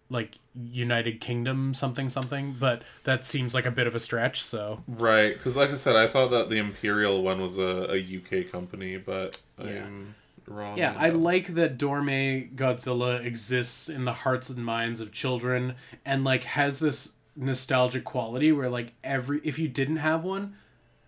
[0.09, 4.41] like United Kingdom something something, but that seems like a bit of a stretch.
[4.41, 5.33] So right.
[5.33, 8.97] Because like I said, I thought that the Imperial one was a, a UK company,
[8.97, 10.15] but I'm
[10.47, 10.77] wrong.
[10.77, 16.23] Yeah, I like that Dorme Godzilla exists in the hearts and minds of children and
[16.23, 20.55] like has this nostalgic quality where like every if you didn't have one,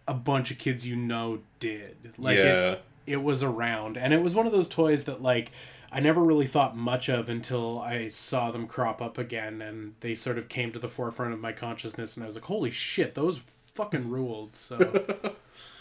[0.08, 2.14] a bunch of kids you know did.
[2.18, 2.72] Like yeah.
[2.72, 5.52] it it was around and it was one of those toys that like
[5.92, 10.16] I never really thought much of until I saw them crop up again and they
[10.16, 13.14] sort of came to the forefront of my consciousness and I was like, "Holy shit,
[13.14, 13.42] those
[13.74, 14.78] fucking ruled." So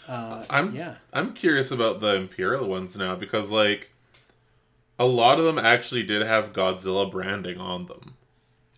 [0.07, 0.95] uh, I'm yeah.
[1.13, 3.91] I'm curious about the Imperial ones now because like
[4.99, 8.15] a lot of them actually did have Godzilla branding on them.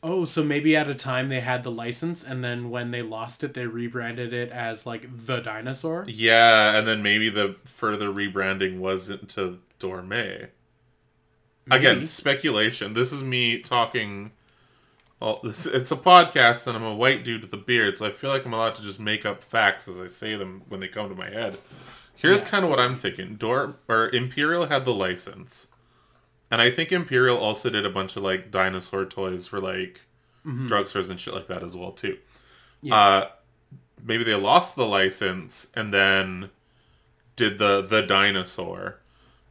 [0.06, 3.42] Oh, so maybe at a time they had the license, and then when they lost
[3.42, 6.04] it, they rebranded it as like the dinosaur.
[6.08, 10.50] Yeah, and then maybe the further rebranding wasn't to Dorme.
[11.72, 12.94] Again, speculation.
[12.94, 14.32] This is me talking.
[15.44, 18.30] This, it's a podcast, and I'm a white dude with a beard, so I feel
[18.30, 21.08] like I'm allowed to just make up facts as I say them when they come
[21.08, 21.58] to my head.
[22.16, 22.50] Here's Yeah.
[22.50, 23.36] kind of what I'm thinking.
[23.36, 25.68] Dor or Imperial had the license,
[26.52, 30.02] and I think Imperial also did a bunch of like dinosaur toys for like
[30.46, 32.18] drugstores and shit like that as well too.
[32.82, 32.96] Yeah.
[32.96, 33.28] Uh,
[34.04, 36.50] maybe they lost the license and then
[37.38, 39.00] did the the dinosaur,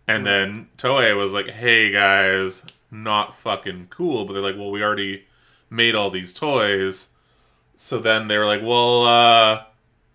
[0.09, 4.82] and then Toei was like, "Hey guys, not fucking cool." But they're like, "Well, we
[4.82, 5.26] already
[5.70, 7.11] made all these toys."
[7.76, 9.64] So then they were like, "Well, uh,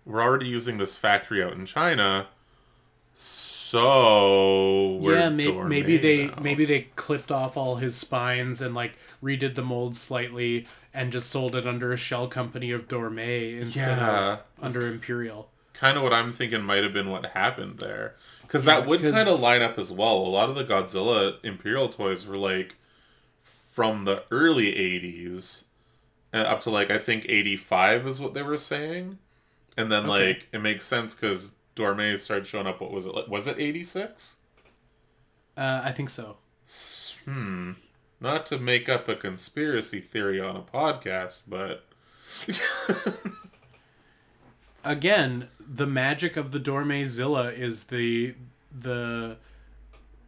[0.04, 2.28] we're already using this factory out in China."
[3.70, 8.74] So we're yeah, may- maybe they now." maybe they clipped off all his spines and
[8.74, 13.60] like redid the mold slightly and just sold it under a shell company of Dorme
[13.60, 14.32] instead Yeah.
[14.32, 15.50] of under Imperial.
[15.74, 18.14] kind of what I'm thinking might have been what happened there.
[18.48, 20.16] Because that would kind of line up as well.
[20.16, 22.74] A lot of the Godzilla Imperial toys were like
[23.44, 25.66] from the early 80s
[26.34, 29.18] uh, up to like I think 85 is what they were saying.
[29.76, 30.28] And then Okay.
[30.28, 32.80] like it makes sense because Dorme started showing up.
[32.80, 33.14] What was it?
[33.14, 34.38] like Was it 86?
[35.56, 36.38] Uh, I think so.
[37.26, 37.72] Hmm.
[38.20, 41.84] Not to make up a conspiracy theory on a podcast, but
[44.84, 48.34] again, the magic of the Dorme Zilla is the
[48.76, 49.36] the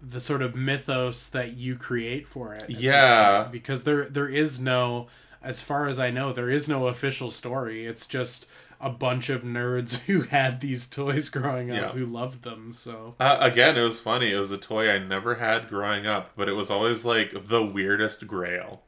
[0.02, 2.70] the sort of mythos that you create for it.
[2.70, 3.48] Yeah.
[3.50, 5.08] because there there is no
[5.42, 7.86] as far as I know, there is no official story.
[7.86, 8.46] It's just
[8.80, 11.88] a bunch of nerds who had these toys growing up Yeah.
[11.98, 12.72] who loved them.
[12.72, 14.32] So Uh, again, it was funny.
[14.32, 17.62] It was a toy I never had growing up, but it was always like the
[17.64, 18.82] weirdest grail.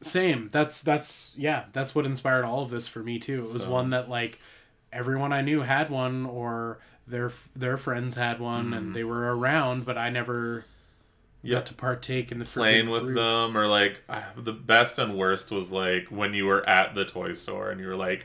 [0.00, 0.48] same.
[0.52, 1.64] That's that's yeah.
[1.72, 3.38] That's what inspired all of this for me too.
[3.46, 4.38] It was So- one that like
[4.94, 8.74] everyone I knew had one or their their friends had one Mm-hmm.
[8.74, 10.64] and they were around, but I never
[11.42, 11.58] Yep.
[11.58, 13.14] got to partake in the Playing with fruit.
[13.16, 14.00] them, or like
[14.34, 17.86] the best and worst was like when you were at the toy store and you
[17.86, 18.24] were like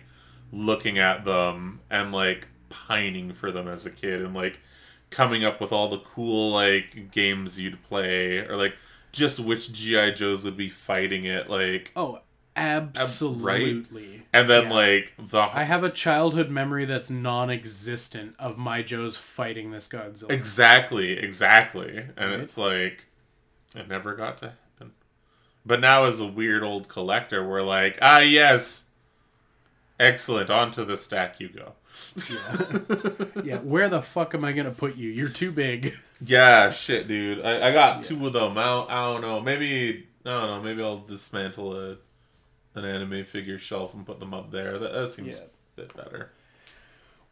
[0.54, 4.60] looking at them and like pining for them as a kid and like
[5.10, 8.76] coming up with all the cool like games you'd play or like
[9.12, 12.20] just which GI Joes would be fighting it like Oh,
[12.56, 14.24] absolutely.
[14.34, 14.74] and then Yeah.
[14.74, 20.32] like the I have a childhood memory that's non-existent of my Joes fighting this Godzilla.
[20.32, 22.06] Exactly, exactly.
[22.18, 22.40] And Right.
[22.40, 23.06] it's like
[23.76, 24.94] it never got to happen.
[25.66, 28.90] But now, as a weird old collector, we're like, ah, yes,
[30.00, 30.50] excellent.
[30.50, 31.74] Onto the stack you go.
[33.44, 35.10] Yeah, where the fuck am I gonna put you?
[35.10, 35.94] You're too big.
[36.26, 37.46] Yeah, shit, dude.
[37.46, 38.58] I, I got two of them.
[38.58, 39.40] I don't, I don't know.
[39.40, 40.62] Maybe I don't know.
[40.62, 41.98] Maybe I'll dismantle a
[42.80, 44.78] an anime figure shelf and put them up there.
[44.80, 45.44] That, that seems Yeah.
[45.44, 46.32] a bit better.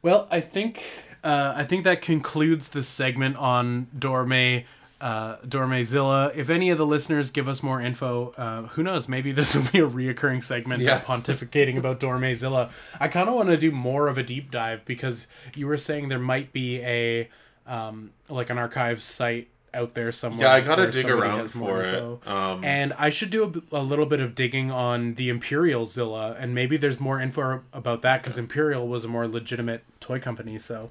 [0.02, 0.84] Well, I think
[1.24, 4.66] uh, I think that concludes this segment on Dorme.
[5.00, 6.36] Uh, Dormezilla.
[6.36, 9.08] If any of the listeners give us more info, uh, who knows?
[9.08, 10.96] Maybe this will be a reoccurring segment Yeah.
[10.96, 12.72] of pontificating about Dormezilla.
[13.00, 16.10] I kind of want to do more of a deep dive because you were saying
[16.10, 17.30] there might be a
[17.68, 20.48] um, like an archive site out there somewhere.
[20.48, 22.28] Yeah, I gotta dig around for it.
[22.28, 26.56] Um, And I should do a little bit of digging on the Imperial Zilla, and
[26.56, 30.58] maybe there's more info about that because Imperial was a more legitimate toy company.
[30.58, 30.90] So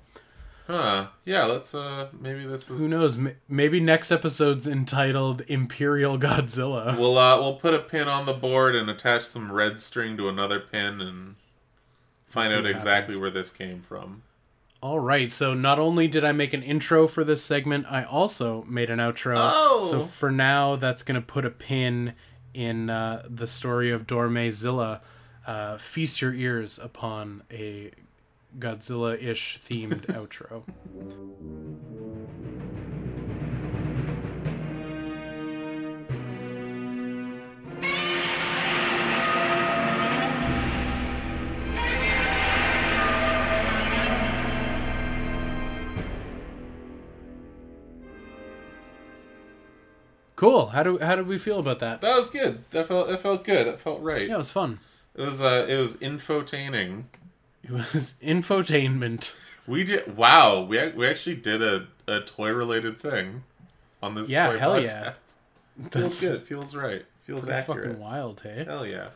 [0.66, 1.07] huh?
[1.24, 1.74] Yeah, let's.
[1.74, 2.81] Uh, maybe this is.
[2.81, 3.16] who knows?
[3.16, 6.97] M- maybe next episode's entitled Imperial Godzilla.
[6.99, 10.29] We'll uh, we'll put a pin on the board and attach some red string to
[10.29, 11.35] another pin and
[12.27, 13.18] find out exactly happens.
[13.18, 14.22] where this came from.
[14.87, 18.62] All right, so not only did I make an intro for this segment, I also
[18.68, 19.34] made an outro.
[19.37, 19.84] Oh!
[19.91, 22.14] So for now, that's going to put a pin
[22.55, 25.01] in uh, the story of Dormezilla.
[25.45, 27.91] Uh, feast your ears upon a
[28.61, 30.62] Godzilla ish themed outro.
[50.37, 50.66] Cool.
[50.66, 52.01] How do how did we feel about that?
[52.03, 52.64] That was good.
[52.70, 53.66] That felt it felt good.
[53.66, 54.28] It felt right.
[54.28, 54.78] Yeah, it was fun.
[55.14, 57.05] It was uh it was infotaining.
[57.64, 59.34] It was infotainment.
[59.66, 60.61] We did wow.
[60.62, 63.43] We we actually did a, a toy related thing
[64.03, 64.30] on this.
[64.30, 64.82] Yeah, toy hell podcast.
[64.84, 65.12] yeah.
[65.91, 66.43] Feels That's good.
[66.45, 67.05] Feels right.
[67.22, 67.87] Feels accurate.
[67.89, 68.64] fucking wild, hey?
[68.66, 69.09] Hell yeah.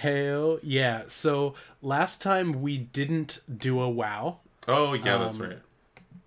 [0.00, 1.02] Hell yeah.
[1.06, 5.58] So last time we didn't do a wow, Oh yeah, that's Um, right.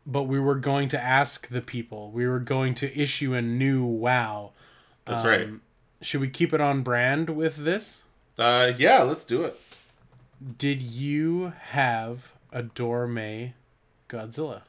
[0.06, 2.12] But we were going to ask the people.
[2.12, 4.52] We were going to issue a new wow.
[5.06, 5.49] That's um, right.
[6.02, 8.04] Should we keep it on brand with this?
[8.38, 9.60] Uh, yeah, let's do it.
[10.58, 13.54] Did you have a Dorme
[14.10, 14.62] Godzilla?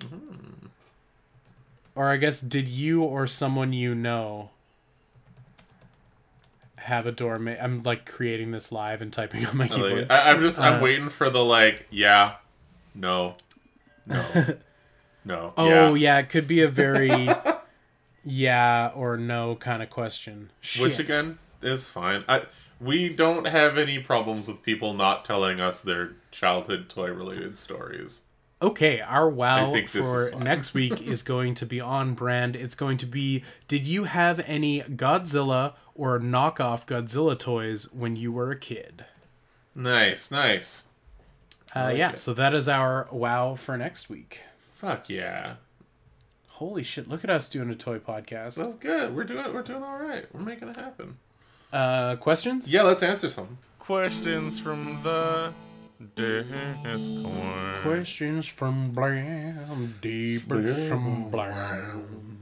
[0.00, 0.66] Mm-hmm.
[1.94, 4.50] Or I guess did you or someone you know
[6.78, 7.62] have a Dorme?
[7.62, 10.10] I'm like creating this live and typing on my keyboard.
[10.10, 12.36] I, I'm just I'm Uh, waiting for the like yeah,
[12.94, 13.36] no,
[14.06, 14.24] no,
[15.24, 15.52] no.
[15.56, 15.94] Oh yeah.
[15.94, 16.18] yeah.
[16.18, 17.28] it could be a very
[18.24, 20.50] yeah or no kind of question.
[20.60, 20.82] Shit.
[20.82, 22.24] Which again is fine.
[22.28, 22.42] I
[22.80, 28.22] we don't have any problems with people not telling us their childhood toy related stories.
[28.62, 32.56] okay, our wow I think for next week is going to be on brand.
[32.56, 38.32] It's going to be Did you have any Godzilla or knockoff Godzilla toys when you
[38.32, 39.04] were a kid?
[39.74, 40.88] Nice, nice.
[41.74, 42.18] Uh, like yeah, it.
[42.18, 44.40] so that is our wow for next week.
[44.76, 45.54] Fuck yeah.
[46.48, 48.56] Holy shit, look at us doing a toy podcast.
[48.56, 49.14] That's good.
[49.14, 50.26] We're doing we're doing all right.
[50.34, 51.16] We're making it happen.
[51.72, 52.68] Uh, questions?
[52.68, 53.58] Yeah, let's answer some.
[53.78, 55.52] Questions from the
[56.16, 57.82] Discord.
[57.82, 62.38] Questions from Blam, deep from Blam.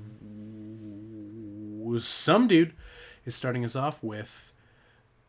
[2.01, 2.73] Some dude
[3.25, 4.48] is starting us off with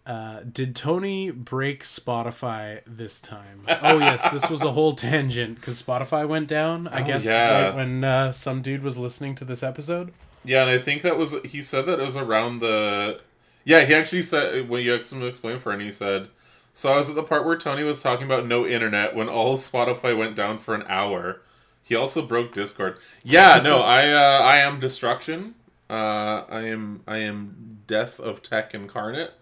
[0.09, 3.61] uh, Did Tony break Spotify this time?
[3.81, 7.65] Oh, yes, this was a whole tangent because Spotify went down, I Oh, guess, yeah.
[7.67, 10.11] right when uh, some dude was listening to this episode.
[10.43, 13.19] Yeah, and I think that was he said that it was around the
[13.65, 16.29] Yeah, he actually said when you asked him to explain for and he said
[16.73, 19.57] so I was at the part where Tony was talking about no internet when all
[19.57, 21.41] Spotify went down for an hour.
[21.83, 22.97] He also broke Discord.
[23.23, 25.55] Yeah, no, I uh, I am destruction.
[25.89, 29.33] Uh, I am I am death of tech incarnate.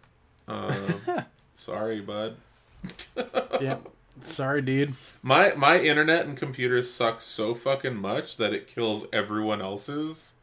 [0.48, 0.74] Uh,
[1.54, 2.38] sorry, bud.
[3.60, 3.78] Yeah.
[4.24, 4.93] Sorry, dude.
[5.24, 10.34] My my internet and computers suck so fucking much that it kills everyone else's.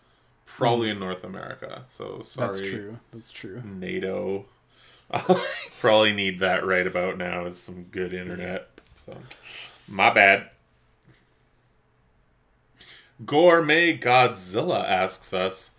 [0.46, 1.84] Probably in North America.
[1.88, 2.48] So sorry.
[2.48, 2.98] That's true.
[3.12, 3.62] That's true.
[3.64, 4.46] NATO.
[5.80, 8.68] Probably need that right about now is some good internet.
[8.94, 9.16] So
[9.88, 10.50] my bad.
[13.24, 15.76] Gourmet Godzilla asks us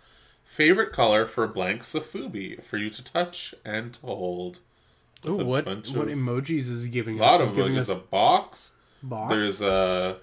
[0.56, 4.60] favorite color for blank Sofubi for you to touch and to hold.
[5.26, 7.50] Ooh, what what emojis is he giving A lot us?
[7.50, 7.74] of them.
[7.74, 8.76] There's us a box.
[9.02, 9.30] box.
[9.32, 10.16] There's a.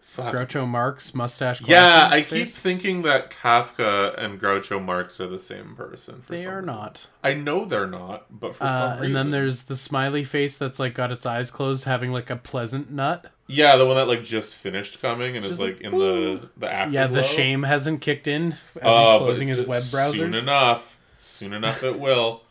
[0.00, 0.32] Fuck.
[0.32, 1.60] Groucho Marx mustache.
[1.66, 6.22] Yeah, I keep thinking that Kafka and Groucho Marx are the same person.
[6.22, 6.66] For They some are reason.
[6.66, 7.06] not.
[7.24, 9.04] I know they're not, but for some Uh, reason.
[9.06, 12.36] and then there's the smiley face that's like got its eyes closed, having like a
[12.36, 13.32] pleasant nut.
[13.46, 16.48] Yeah, the one that like just finished coming and is Just like like, in the
[16.56, 17.00] the afterglow.
[17.00, 20.16] Yeah, the shame hasn't kicked in as Oh, he's closing his web browser.
[20.16, 20.42] Soon browsers.
[20.42, 20.98] enough.
[21.16, 22.42] Soon enough, it will.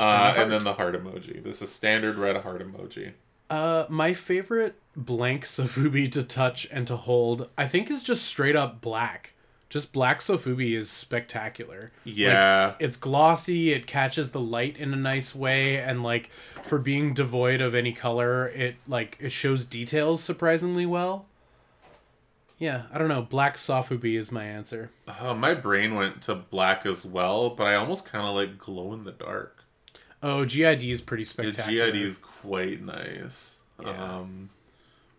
[0.00, 1.40] Uh, and then the heart emoji.
[1.44, 3.12] This is standard red heart emoji.
[3.48, 8.56] Uh, my favorite blank Sofubi to touch and to hold, I think, is just straight
[8.56, 9.34] up black.
[9.70, 11.92] Just black Sofubi is spectacular.
[12.04, 12.66] Yeah.
[12.66, 16.28] Like, it's glossy, it catches the light in a nice way, and like
[16.64, 21.26] for being devoid of any color, it like it shows details surprisingly well.
[22.58, 23.22] Yeah, I don't know.
[23.22, 24.90] Black Sofubi is my answer.
[25.08, 28.92] Uh, my brain went to black as well, but I almost kind of like glow
[28.92, 29.62] in the dark.
[30.22, 31.92] Oh, GID is pretty The spectacular.
[31.92, 33.58] GID is quite nice.
[33.80, 33.90] Yeah.
[33.90, 34.50] Um,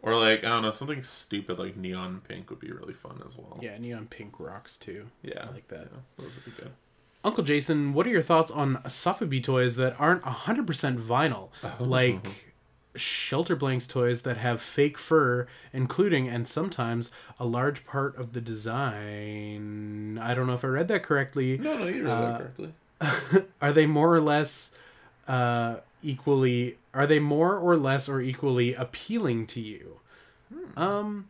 [0.02, 3.38] or like I don't know, something stupid like neon pink would be really fun as
[3.38, 3.58] well.
[3.62, 5.08] Yeah, neon pink rocks too.
[5.24, 5.88] yeah, I like that.
[5.92, 6.72] Yeah, those would be good.
[7.24, 10.66] Uncle Jason, what are your thoughts on Sofubi toys that aren't 100%
[11.04, 11.50] vinyl?
[11.80, 12.26] Like
[12.96, 18.42] Shelter Blanks toys that have fake fur, including and sometimes a large part of the
[18.42, 20.18] design.
[20.22, 21.58] I don't know if I read that correctly.
[21.58, 22.74] No, no, you read Uh, that correctly.
[23.62, 24.74] Are they more or less
[25.28, 26.78] uh, equally.
[26.94, 30.00] Are they more or less or equally appealing to you?
[30.76, 31.28] Um.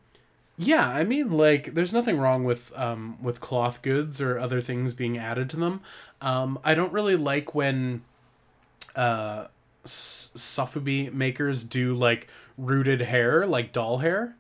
[0.57, 4.93] Yeah, I mean, like, there's nothing wrong with um, with cloth goods or other things
[4.93, 5.82] being added to them.
[6.22, 8.03] Um, I don't really like when
[8.95, 9.47] uh,
[9.84, 14.36] s- sofubi makers do like rooted hair, like doll hair.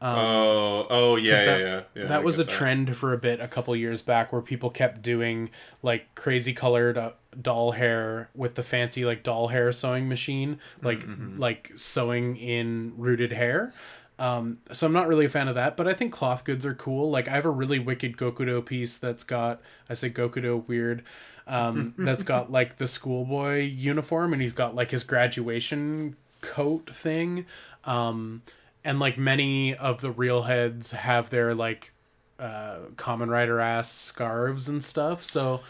[0.00, 2.06] Oh, oh yeah, yeah, that- yeah, yeah.
[2.08, 4.70] that I was a get trend for a bit a couple years back where people
[4.70, 5.50] kept doing
[5.82, 11.00] like crazy colored uh, doll hair with the fancy like doll hair sewing machine like
[11.06, 11.38] Mm-hmm.
[11.38, 13.72] like sewing in rooted hair
[14.18, 16.74] um, so i'm not really a fan of that but i think cloth goods are
[16.74, 21.04] cool like i have a really wicked gokudo piece that's got i say gokudo weird
[21.46, 27.46] um, that's got like the schoolboy uniform and he's got like his graduation coat thing
[27.84, 28.42] um,
[28.84, 31.92] and like many of the real heads have their like
[32.38, 35.60] uh Kamen Rider ass scarves and stuff so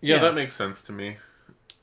[0.00, 0.22] Yeah, Yeah.
[0.22, 1.18] that makes sense to me.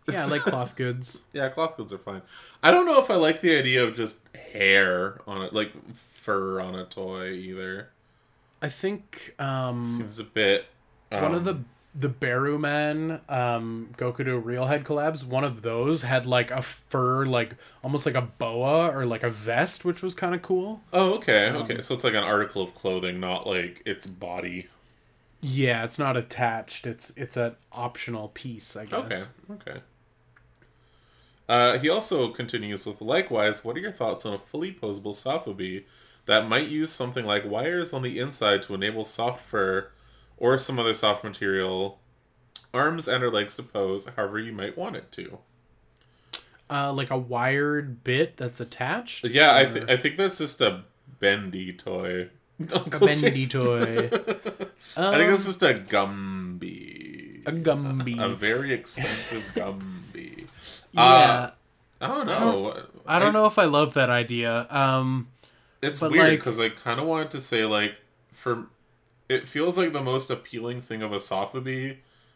[0.09, 2.21] yeah I like cloth goods Yeah, cloth goods are fine.
[2.63, 4.19] I don't know if I like the idea of just
[4.53, 7.89] hair on it, like fur on a toy either.
[8.61, 10.65] i think um Seems a bit.
[11.11, 11.59] Um, one of the
[11.99, 17.55] the Baruman um Gokudo real head collabs one of those had like a fur like
[17.83, 21.47] almost like a boa or like a vest which was kind of cool Oh, okay,
[21.47, 21.81] Um, okay.
[21.81, 24.67] So it's like an article of clothing, not like its body.
[25.41, 29.79] yeah it's not attached it's it's an optional piece i guess Okay, okay.
[31.49, 35.85] Uh, he also continues with, likewise, what are your thoughts on a fully posable Sofubi
[36.25, 39.89] that might use something like wires on the inside to enable soft fur
[40.37, 41.99] or some other soft material,
[42.73, 45.39] arms and or legs to pose however you might want it to?
[46.69, 50.59] uh like a wired bit that's attached Yeah, I, Or- th- I think that's just
[50.59, 50.83] a
[51.19, 52.29] bendy toy.
[52.59, 54.09] a bendy toy
[54.97, 57.47] I think it's just a Gumby.
[57.47, 60.47] a gumby A very expensive Gumby.
[60.91, 61.51] yeah Uh,
[62.01, 62.83] I don't know.
[63.07, 64.67] I don't know if I love that idea.
[64.69, 65.29] Um,
[65.81, 67.95] It's weird like- because I kind of wanted to say like
[68.33, 68.67] for
[69.29, 71.19] it feels like the most appealing thing of a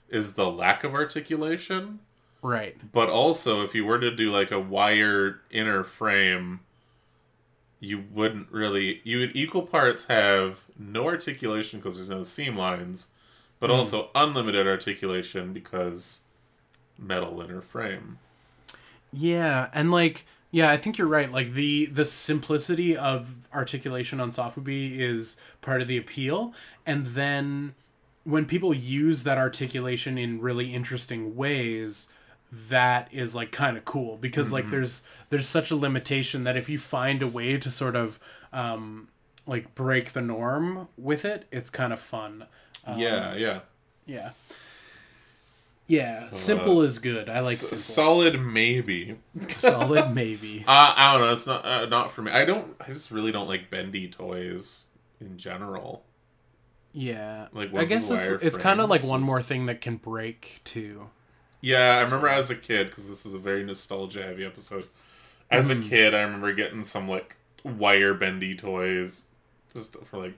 [0.10, 2.00] is the lack of articulation.
[2.42, 2.78] right.
[2.92, 6.62] But also, if you were to do like a wire inner frame,
[7.80, 9.02] you wouldn't really.
[9.04, 13.08] You would equal parts have no articulation because there's no seam lines,
[13.60, 13.76] but Hmm.
[13.78, 16.22] also unlimited articulation because
[16.98, 18.20] metal inner frame.
[19.12, 21.32] Yeah, and like, yeah, I think you're right.
[21.32, 26.54] Like the the simplicity of articulation on Sofubi is part of the appeal,
[26.86, 27.74] and then
[28.24, 32.12] when people use that articulation in really interesting ways
[32.52, 36.68] that is like kind of cool because like there's there's such a limitation that if
[36.70, 38.20] you find a way to sort of
[38.52, 39.08] um
[39.47, 42.45] like break the norm with it it's kind of fun
[42.86, 43.60] Um, yeah, yeah.
[44.06, 44.32] Yeah.
[45.92, 47.28] Yeah, So, simple uh, is good.
[47.30, 47.78] I like S- simple.
[47.78, 49.18] solid maybe.
[49.58, 50.64] Solid maybe.
[50.68, 51.34] Uh, I don't know.
[51.34, 52.32] It's not uh, not for me.
[52.32, 52.76] I don't.
[52.80, 54.88] I just really don't like bendy toys
[55.20, 56.04] in general.
[56.94, 57.48] Yeah.
[57.54, 61.10] Like, I guess it's it's kind of like one more thing that can break too.
[61.62, 64.88] Yeah, I remember as a kid because this is a very nostalgia heavy episode.
[65.50, 65.82] As Mm-hmm.
[65.82, 69.24] a kid, I remember getting some like wire bendy toys,
[69.74, 70.38] just for like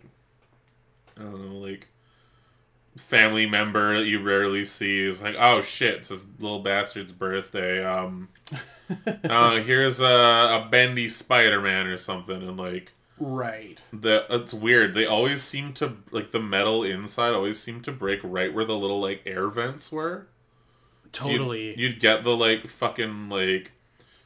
[1.17, 1.87] I don't know, like
[2.97, 7.83] family member that you rarely see is like, oh shit, it's this little bastard's birthday.
[7.83, 8.29] Um,
[9.23, 13.79] uh, here's a, a bendy Spider Man or something, and like Right.
[13.93, 14.93] the it's weird.
[14.93, 18.75] They always seem to like the metal inside always seem to break right where the
[18.75, 20.27] little like air vents were.
[21.13, 21.79] So you'd- Totally.
[21.79, 23.71] you'd, get the like fucking like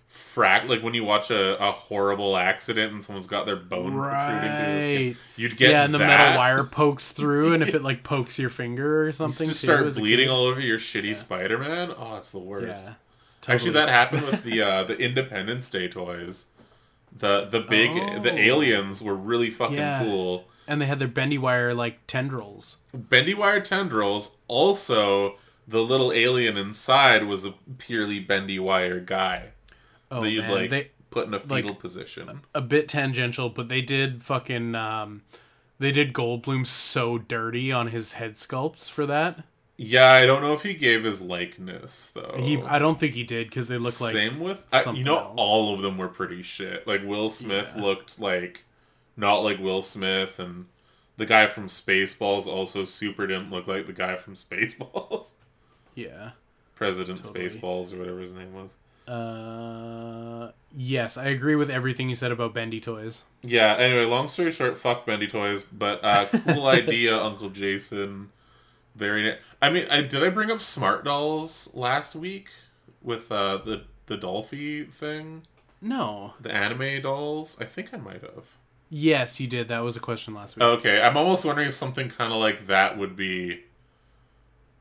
[0.09, 4.39] frack like when you watch a, a horrible accident and someone's got their bone protruding
[4.51, 5.17] through the skin.
[5.35, 6.07] You'd get yeah, and the that.
[6.07, 9.61] metal wire pokes through, and if it like pokes your finger or You something, just
[9.61, 11.93] too, start bleeding all over your shitty Spider-Man.
[11.97, 12.85] Oh, it's the worst.
[12.85, 12.93] Yeah,
[13.47, 16.47] Actually, that happened with the uh, the Independence Day toys.
[17.15, 18.37] The the big the Oh.
[18.37, 20.03] aliens were really fucking Yeah.
[20.03, 20.45] cool.
[20.67, 22.77] and they had their bendy wire like tendrils.
[22.93, 24.37] Bendy wire tendrils.
[24.49, 25.35] Also,
[25.67, 29.51] the little alien inside was a purely bendy wire guy
[30.11, 32.41] Oh that you'd man, like they put in a fetal like- position.
[32.55, 35.23] a bit tangential, but they did fucking um,
[35.79, 39.43] they did Goldblum so dirty on his head sculpts for that.
[39.79, 42.35] Yeah, I don't know if he gave his likeness though.
[42.39, 45.17] He, I don't think he did because they look like Same with I, you know
[45.19, 45.33] else.
[45.37, 46.87] all of them were pretty shit.
[46.87, 47.83] Like Will Smith Yeah.
[47.83, 48.63] looked like
[49.15, 50.65] not like Will Smith, and
[51.17, 55.33] the guy from Spaceballs also super didn't look like the guy from Spaceballs.
[55.95, 56.31] yeah.
[56.73, 57.45] President Totally.
[57.45, 58.75] Spaceballs or whatever his name was.
[59.07, 63.23] Uh, yes, I agree with everything you said about bendy toys.
[63.41, 63.75] Yeah.
[63.77, 68.31] Anyway, long story short, fuck Bendy Toys, but uh, cool idea, Uncle Jason.
[68.95, 69.23] Very.
[69.23, 72.49] Na- I mean, I did I bring up Smart Dolls last week
[73.01, 75.43] with uh, the the Dollfie thing,
[75.81, 76.33] No.
[76.39, 77.57] the anime dolls.
[77.59, 78.45] I think I might have.
[78.89, 79.67] Yes, you did.
[79.67, 80.63] That was a question last week.
[80.63, 83.63] Okay, I'm almost wondering if something kind of like that would be.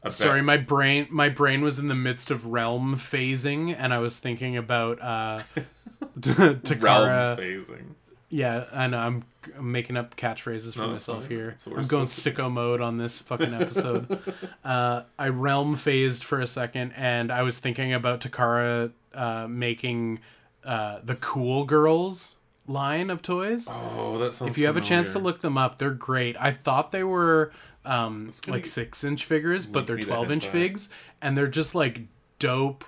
[0.06, 3.98] A Sorry, my brain my brain was in the midst of realm phasing, and I
[3.98, 7.36] was thinking about uh, realm Takara.
[7.38, 7.94] phasing.
[8.28, 8.94] Yeah, and.
[8.94, 9.24] I'm,
[9.56, 11.50] I'm making up catchphrases for No, myself here.
[11.50, 14.18] That's what we're I'm going sicko mode on this fucking episode.
[14.64, 20.18] uh, I realm phased for a second, and I was thinking about Takara uh, making
[20.64, 22.36] uh, the Cool Girls
[22.66, 23.68] line of toys.
[23.70, 24.50] Oh, that sounds.
[24.50, 26.36] if you have a chance to look them up, they're great.
[26.40, 27.52] I thought they were
[27.86, 30.90] um, like six inch figures, but they're 12 inch figs,
[31.22, 32.00] and they're just like
[32.38, 32.84] dope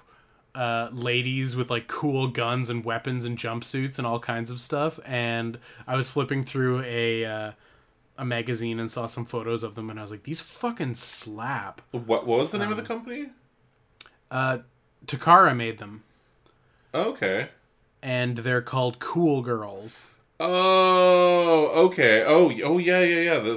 [0.55, 4.99] uh, ladies with like cool guns and weapons and jumpsuits and all kinds of stuff.
[5.07, 7.25] And I was flipping through a.
[7.25, 7.53] Uh,
[8.21, 11.81] a magazine and saw some photos of them and I was like these fucking slap.
[11.93, 13.27] What, what was the name of Um, the company?
[14.29, 14.59] Uh
[15.07, 16.03] Takara made them
[16.93, 17.51] Okay.
[18.03, 20.07] and they're called Cool Girls.
[20.41, 22.23] Oh, okay.
[22.25, 23.39] Oh, oh yeah, yeah, yeah.
[23.39, 23.55] The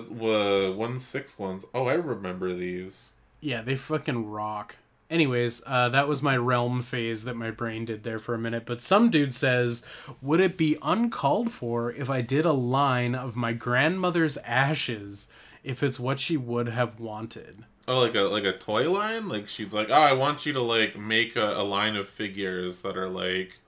[0.70, 1.66] uh, one six ones.
[1.74, 3.14] Oh, I remember these.
[3.40, 4.78] Yeah, they fucking rock.
[5.10, 8.66] Anyways, uh, that was my realm phase that my brain did there for a minute.
[8.66, 9.86] But some dude says,
[10.22, 15.28] would it be uncalled for if I did a line of my grandmother's ashes
[15.64, 17.66] if it's what she would have wanted?
[17.88, 19.28] Oh, like a like a toy line.
[19.28, 22.82] Like she's like, oh, I want you to like make a, a line of figures
[22.84, 23.60] that are like,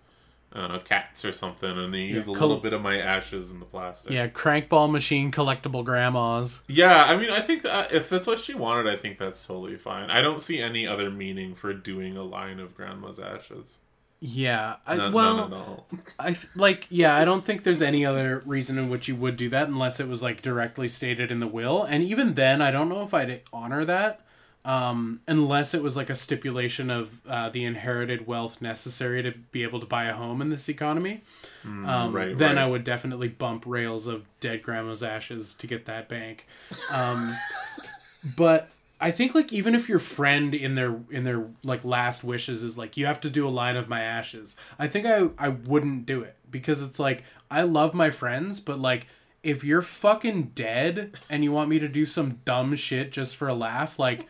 [0.54, 2.82] I don't know, cats or something, and then you use a col- little bit of
[2.82, 4.12] my ashes in the plastic.
[4.12, 6.62] Yeah, crankball machine collectible grandmas.
[6.68, 9.78] Yeah, I mean, I think that if that's what she wanted, I think that's totally
[9.78, 10.12] fine.
[10.12, 13.80] I don't see any other meaning for doing a line of grandma's ashes.
[14.26, 15.88] Yeah, I, None, well, none at all.
[16.20, 19.36] I th- like yeah, I don't think there's any other reason in which you would
[19.36, 21.84] do that unless it was like directly stated in the will.
[21.84, 24.22] And even then, I don't know if I'd honor that
[24.66, 29.64] um, unless it was like a stipulation of uh, the inherited wealth necessary to be
[29.64, 31.22] able to buy a home in this economy.
[31.66, 32.64] um, Mm, right, then right.
[32.64, 36.48] I would definitely bump rails of dead grandma's ashes to get that bank.
[36.90, 37.36] Um,
[38.38, 38.70] but
[39.02, 42.78] I think like even if your friend in their in their like last wishes is
[42.78, 46.06] like you have to do a line of my ashes, I think I I wouldn't
[46.06, 49.08] do it because it's like I love my friends, but like
[49.44, 53.50] if you're fucking dead and you want me to do some dumb shit just for
[53.50, 54.26] a laugh, like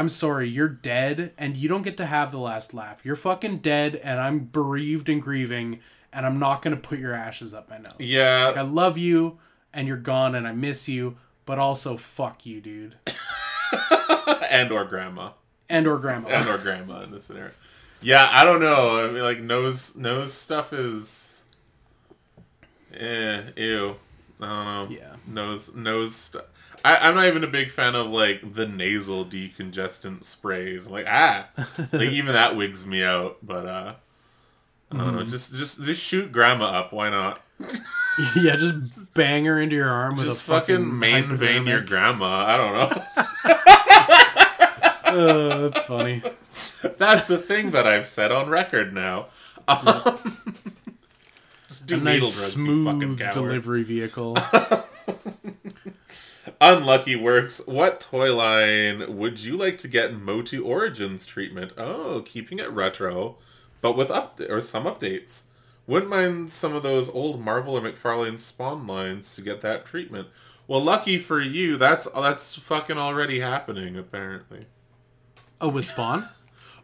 [0.00, 3.04] I'm sorry, you're dead and you don't get to have the last laugh.
[3.04, 5.80] You're fucking dead and I'm bereaved and grieving
[6.10, 7.96] and I'm not going to put your ashes up my nose.
[7.98, 9.36] Yeah, Like, I love you
[9.74, 12.94] and you're gone and I miss you, but also fuck you, dude.
[14.50, 15.32] and or grandma.
[15.68, 16.28] And or grandma.
[16.30, 17.50] and or grandma in this scenario.
[18.00, 19.06] Yeah, I don't know.
[19.06, 21.44] I mean, like nose nose stuff is,
[22.94, 23.96] eh, ew.
[24.42, 24.96] I don't know.
[24.96, 25.16] Yeah.
[25.26, 26.44] nose nose stuff.
[26.84, 30.86] I'm not even a big fan of like the nasal decongestant sprays.
[30.86, 31.48] I'm like ah,
[31.92, 33.38] like even that wigs me out.
[33.42, 33.94] But uh,
[34.90, 35.16] I don't Mm-hmm.
[35.16, 35.24] know.
[35.24, 36.92] Just just just shoot grandma up.
[36.92, 37.42] Why not?
[38.36, 41.82] yeah, just bang her into your arm with Just a fucking, fucking main vein your
[41.82, 42.44] grandma.
[42.46, 42.90] I don't know.
[45.04, 46.22] Uh, that's funny.
[46.96, 49.26] That's a thing that I've said on record now.
[49.68, 50.18] Um,
[51.70, 54.36] just do A needle nice drugs, you fucking smooth delivery vehicle.
[56.60, 57.64] Unlucky Works.
[57.64, 61.72] What toy line would you like to get Motu Origins treatment?
[61.78, 63.36] Oh, keeping it retro,
[63.80, 65.44] but with up or some updates.
[65.86, 70.28] Wouldn't mind some of those old Marvel or McFarlane Spawn lines to get that treatment.
[70.66, 74.66] Well, lucky for you, that's that's fucking already happening apparently.
[75.60, 76.28] Oh, with Spawn?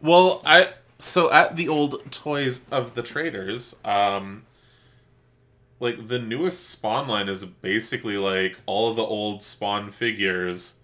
[0.01, 4.45] Well, I so at the old Toys of the Traders, um,
[5.79, 10.79] like the newest Spawn line is basically like all of the old Spawn figures,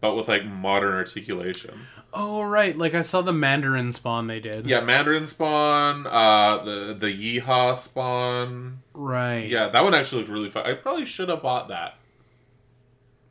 [0.00, 1.86] but with like modern articulation.
[2.12, 4.66] Oh right, like I saw the Mandarin spawn they did.
[4.66, 8.82] Yeah, Mandarin Spawn, uh, the the Yeehaw Spawn.
[8.94, 9.46] Right.
[9.48, 10.66] Yeah, that one actually looked really fun.
[10.66, 11.98] I probably should have bought that.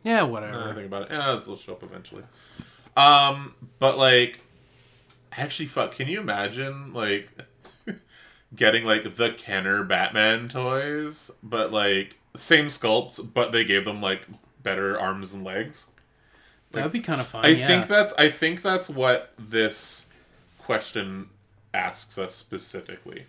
[0.03, 0.74] Yeah, that I whatever.
[0.74, 2.24] think about it, yeah, it'll show up eventually.
[2.95, 4.39] Um, but like,
[5.34, 5.91] actually, fuck.
[5.95, 7.30] Can you imagine like
[8.56, 14.22] getting like the Kenner Batman toys, but like same sculpts, but they gave them like
[14.64, 15.91] better arms and legs?
[16.72, 17.45] that would be kind of fun.
[17.45, 17.68] I yeah.
[17.68, 20.10] think that's I think that's what this
[20.60, 21.30] question
[21.74, 23.26] asks us specifically.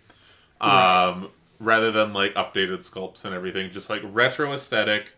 [0.59, 5.13] Um, rather than like updated sculpts and everything, just like retro aesthetic,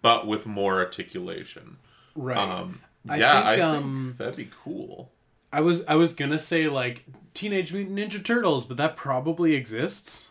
[0.00, 1.76] but with more articulation.
[2.14, 2.38] right.
[2.38, 5.10] Um, I yeah, think, I think um, that'd be cool.
[5.52, 7.04] I was I was gonna say like
[7.34, 10.30] Teenage Mutant Ninja Turtles, but that probably exists.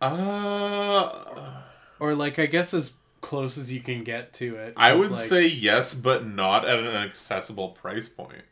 [0.00, 1.62] Uh,
[1.98, 4.74] Or like I guess as close as you can get to it.
[4.76, 8.42] I would like- say yes, but not at an accessible price point.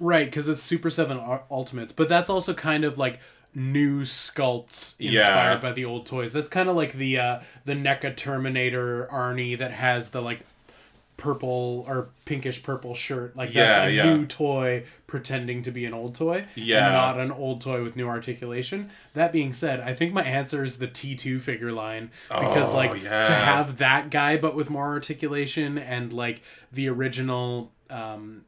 [0.00, 3.20] right because it's Super Seven Ultimates, but that's also kind of like
[3.54, 5.56] new sculpts inspired Yeah.
[5.58, 6.32] by the old toys.
[6.32, 10.40] That's kind of like the uh the NECA Terminator Arnie that has the like
[11.16, 13.36] purple or pinkish purple shirt.
[13.36, 14.04] Like that's a yeah.
[14.14, 16.44] new toy pretending to be an old toy.
[16.54, 16.86] Yeah.
[16.86, 18.90] And not an old toy with new articulation.
[19.14, 22.10] That being said, I think my answer is the T2 figure line.
[22.28, 23.24] Because Oh, like yeah.
[23.24, 26.42] to have that guy but with more articulation and like
[26.72, 28.44] the original um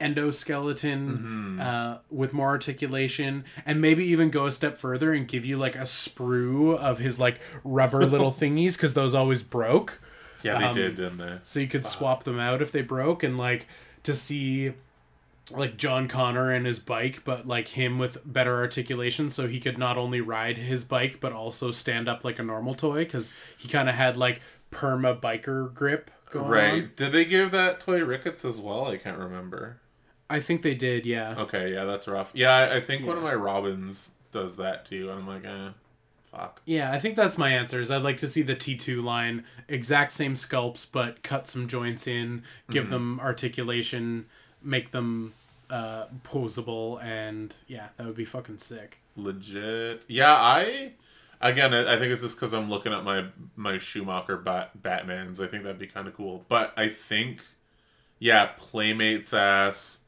[0.00, 1.60] endoskeleton Mm-hmm.
[1.60, 5.76] uh, with more articulation and maybe even go a step further and give you like
[5.76, 10.00] a sprue of his like rubber little thingies because those always broke
[10.42, 11.38] Yeah, they Um, did, didn't they?
[11.42, 13.66] so you could swap them out if they broke and like
[14.04, 14.72] to see
[15.50, 19.78] like John Connor and his bike but like him with better articulation so he could
[19.78, 23.68] not only ride his bike but also stand up like a normal toy cuz he
[23.68, 26.72] kind of had like perma biker grip going Right?
[26.84, 26.90] on.
[26.94, 28.86] Did they give that toy Ricketts as well?
[28.86, 29.80] I can't remember.
[30.28, 32.30] I think they did yeah Okay, yeah, that's rough.
[32.34, 35.70] Yeah, I, I think one of my Robins does that too, and I'm like, eh,
[36.30, 36.60] fuck.
[36.64, 37.80] Yeah, I think that's my answer.
[37.80, 42.06] Is I'd like to see the T2 line, exact same sculpts, but cut some joints
[42.06, 42.92] in, give Mm-hmm.
[42.92, 44.26] them articulation,
[44.62, 45.32] make them
[45.70, 48.98] uh, posable, and yeah, that would be fucking sick.
[49.16, 50.04] Legit.
[50.08, 50.92] Yeah, I.
[51.42, 53.24] Again, I think it's just because I'm looking at my
[53.56, 55.40] my Schumacher bat, Batmans.
[55.42, 56.44] I think that'd be kind of cool.
[56.48, 57.40] But I think,
[58.18, 60.00] yeah, Playmates ass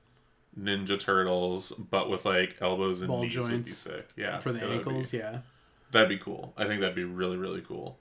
[0.60, 4.10] Ninja Turtles, but with like elbows and Ball knees would be sick.
[4.14, 5.38] Yeah, For the would be- ankles, yeah.
[5.92, 6.52] That'd be cool.
[6.56, 7.98] I think that'd be really really cool.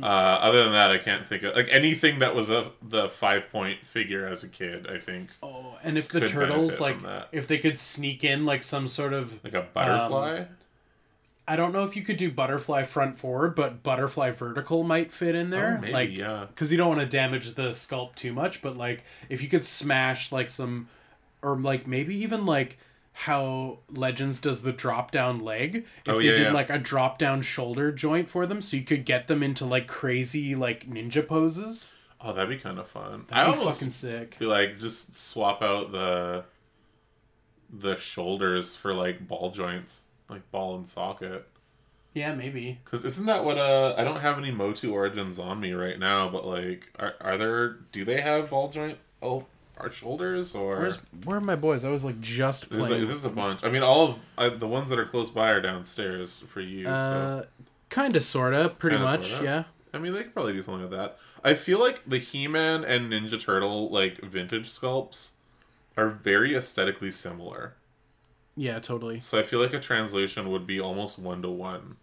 [0.00, 3.50] Uh, other than that, I can't think of like anything that was a the five
[3.50, 4.86] point figure as a kid.
[4.86, 6.96] I think Oh, and if the turtles, like,
[7.32, 9.42] if they could sneak in, like, some sort of.
[9.44, 10.44] like a butterfly.
[11.46, 15.34] I don't know if you could do butterfly front forward, but butterfly vertical might fit
[15.34, 15.76] in there.
[15.76, 16.46] Oh, maybe, like, yeah.
[16.48, 19.64] Because you don't want to damage the sculpt too much, but like if you could
[19.64, 20.88] smash like some,
[21.42, 22.78] or like maybe even like
[23.12, 25.84] how Legends does the drop down leg.
[26.06, 26.52] If Oh, they yeah, did yeah.
[26.52, 29.86] like a drop down shoulder joint for them, so you could get them into like
[29.86, 31.92] crazy like ninja poses.
[32.20, 33.26] oh, that'd be kind of fun.
[33.30, 34.38] I That'd be almost fucking sick.
[34.38, 36.44] be like just swap out the
[37.74, 41.46] the shoulders for like ball joints, like ball and socket.
[42.14, 42.78] Yeah, maybe.
[42.84, 46.28] Because isn't that what uh I don't have any Motu origins on me right now,
[46.28, 49.46] but like are are there do they have ball joint oh
[49.78, 51.84] our shoulders or Where's where are my boys?
[51.84, 53.02] I was like just there's, playing.
[53.02, 53.64] like, there's a bunch.
[53.64, 56.84] I mean, all of uh, the ones that are close by are downstairs for you.
[56.84, 57.44] so uh,
[57.88, 59.30] kind of, sorta, pretty Kinda, much.
[59.30, 59.44] sorta.
[59.44, 59.64] Yeah.
[59.94, 61.18] I mean, they could probably do something with that.
[61.44, 65.32] I feel like the He-Man and Ninja Turtle like vintage sculpts
[65.96, 67.74] are very aesthetically similar.
[68.56, 69.20] Yeah, totally.
[69.20, 71.96] So I feel like a translation would be almost one to one.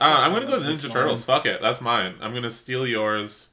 [0.00, 0.92] Ah, I'm gonna go with This Ninja.
[0.92, 1.24] Turtles.
[1.24, 2.14] Fuck it, that's mine.
[2.20, 3.51] I'm gonna steal yours.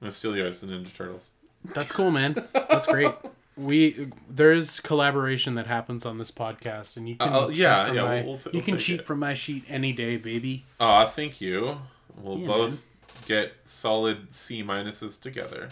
[0.00, 1.30] Gonna steal yours, the Ninja Turtles.
[1.64, 2.34] That's cool, man.
[2.52, 3.12] That's great.
[3.56, 7.96] We there's collaboration that happens on this podcast, and you can Uh, cheat yeah, from
[7.96, 9.06] yeah, my, we'll- we'll t- you can cheat it.
[9.06, 10.64] from my sheet any day, baby.
[10.80, 11.78] Aw, thank you.
[12.16, 12.86] We'll Yeah, both
[13.26, 15.70] get solid C minuses together.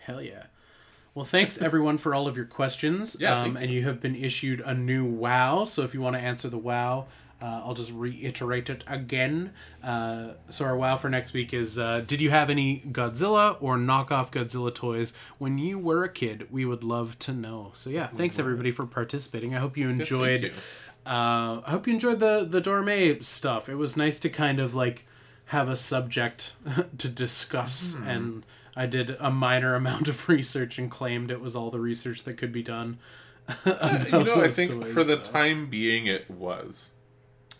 [0.00, 0.44] Hell yeah.
[1.14, 3.16] Well, thanks everyone for all of your questions.
[3.20, 5.64] Yeah, um, and you have been issued a new wow.
[5.64, 7.06] So if you want to answer the wow,
[7.42, 9.52] uh, I'll just reiterate it again.
[9.82, 13.76] Uh, so our wow for next week is: uh, Did you have any Godzilla or
[13.76, 16.46] knockoff Godzilla toys when you were a kid?
[16.50, 17.72] We would love to know.
[17.74, 19.54] So yeah, thanks everybody for participating.
[19.54, 20.42] I hope you enjoyed.
[20.42, 20.52] you.
[21.04, 23.68] Uh, I hope you enjoyed the the Dorme stuff.
[23.68, 25.06] It was nice to kind of like
[25.46, 26.54] have a subject
[26.98, 31.70] to discuss and I did a minor amount of research and claimed it was all
[31.70, 32.98] the research that could be done.
[33.66, 35.32] you know, I think toys, for the so.
[35.32, 36.92] time being, it was.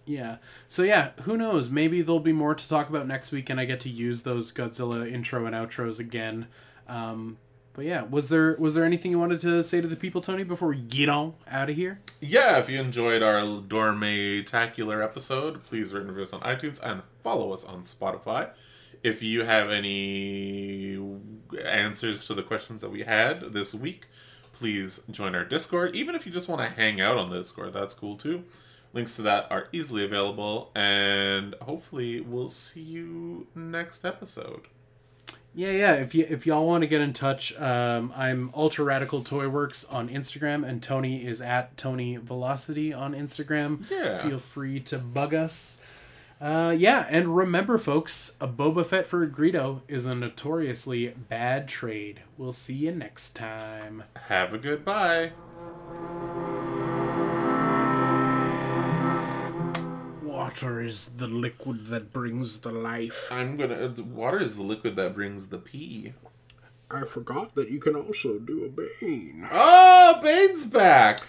[0.05, 0.37] Yeah.
[0.69, 1.71] So yeah, who knows?
[1.71, 4.53] Maybe there'll be more to talk about next week, and I get to use those
[4.53, 6.49] Godzilla intro and outros again.
[6.89, 7.39] Um,
[7.75, 10.45] but yeah, was there was there anything you wanted to say to the people, Tony,
[10.45, 12.01] before we get on out of here?
[12.21, 17.03] Yeah, if you enjoyed our Dorme-tacular episode, please rate and review us on iTunes and
[17.23, 18.51] follow us on Spotify.
[19.03, 20.99] If you have any
[21.65, 24.07] answers to the questions that we had this week,
[24.53, 25.97] please join our Discord.
[25.97, 28.45] Even if you just want to hang out on the Discord, that's cool too.
[28.93, 34.67] Links to that are easily available, and hopefully, we'll see you next episode.
[35.55, 35.95] Yeah, yeah.
[35.95, 39.85] If you if y'all want to get in touch, um, I'm Ultra Radical Toy Works
[39.85, 43.89] on Instagram, and Tony is at Tony Velocity on Instagram.
[43.91, 44.23] Yeah.
[44.23, 45.81] Feel free to bug us.
[46.41, 51.69] Uh, yeah, and remember, folks, a Boba Fett for a Greedo is a notoriously bad
[51.69, 52.23] trade.
[52.37, 54.05] We'll see you next time.
[54.29, 55.33] Have a good bye.
[60.61, 63.29] Water is the liquid that brings the life.
[63.31, 63.95] I'm gonna.
[64.03, 66.13] Water is the liquid that brings the pee.
[66.91, 69.49] I forgot that you can also do a Bane.
[69.51, 71.21] Oh, Bane's back.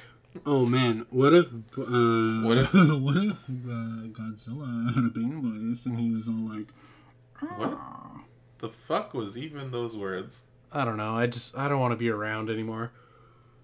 [0.45, 1.45] Oh man, what if
[1.77, 6.49] uh, What if- what if uh, Godzilla had a Bane voice and he was all
[6.57, 6.67] like,
[7.57, 7.77] What
[8.59, 10.45] the fuck was even those words?
[10.71, 12.91] I don't know, I just I don't want to be around anymore.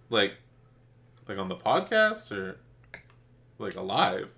[0.10, 0.36] Like,
[1.28, 2.58] like on the podcast or
[3.58, 4.30] like alive?